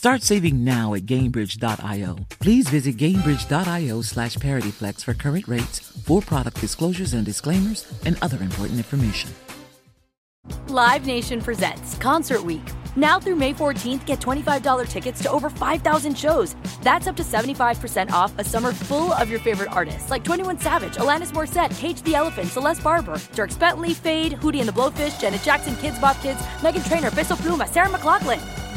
Start 0.00 0.22
saving 0.22 0.64
now 0.64 0.94
at 0.94 1.02
Gainbridge.io. 1.02 2.16
Please 2.38 2.70
visit 2.70 2.96
Gainbridge.io 2.96 4.00
slash 4.00 4.36
ParityFlex 4.36 5.04
for 5.04 5.12
current 5.12 5.46
rates, 5.46 5.78
for 5.78 6.22
product 6.22 6.58
disclosures 6.58 7.12
and 7.12 7.22
disclaimers, 7.22 7.84
and 8.06 8.16
other 8.22 8.38
important 8.38 8.78
information. 8.78 9.30
Live 10.68 11.04
Nation 11.04 11.42
presents 11.42 11.96
Concert 11.96 12.42
Week. 12.42 12.62
Now 12.96 13.20
through 13.20 13.36
May 13.36 13.52
14th, 13.52 14.06
get 14.06 14.20
$25 14.20 14.88
tickets 14.88 15.22
to 15.22 15.30
over 15.30 15.50
5,000 15.50 16.16
shows. 16.16 16.56
That's 16.80 17.06
up 17.06 17.16
to 17.16 17.22
75% 17.22 18.10
off 18.10 18.32
a 18.38 18.42
summer 18.42 18.72
full 18.72 19.12
of 19.12 19.28
your 19.28 19.40
favorite 19.40 19.70
artists 19.70 20.08
like 20.08 20.24
21 20.24 20.60
Savage, 20.60 20.94
Alanis 20.96 21.30
Morissette, 21.32 21.78
Cage 21.78 22.00
the 22.04 22.14
Elephant, 22.14 22.48
Celeste 22.48 22.82
Barber, 22.82 23.16
Dierks 23.34 23.58
Bentley, 23.58 23.92
Feid, 23.92 24.32
Hootie 24.36 24.60
and 24.60 24.68
the 24.68 24.72
Blowfish, 24.72 25.20
Janet 25.20 25.42
Jackson, 25.42 25.74
Kidz 25.74 26.00
Bop 26.00 26.18
Kids, 26.22 26.40
Meghan 26.62 26.88
Trainor, 26.88 27.10
Peso 27.10 27.34
Pluma, 27.34 27.68
Sarah 27.68 27.90
McLachlan. 27.90 28.59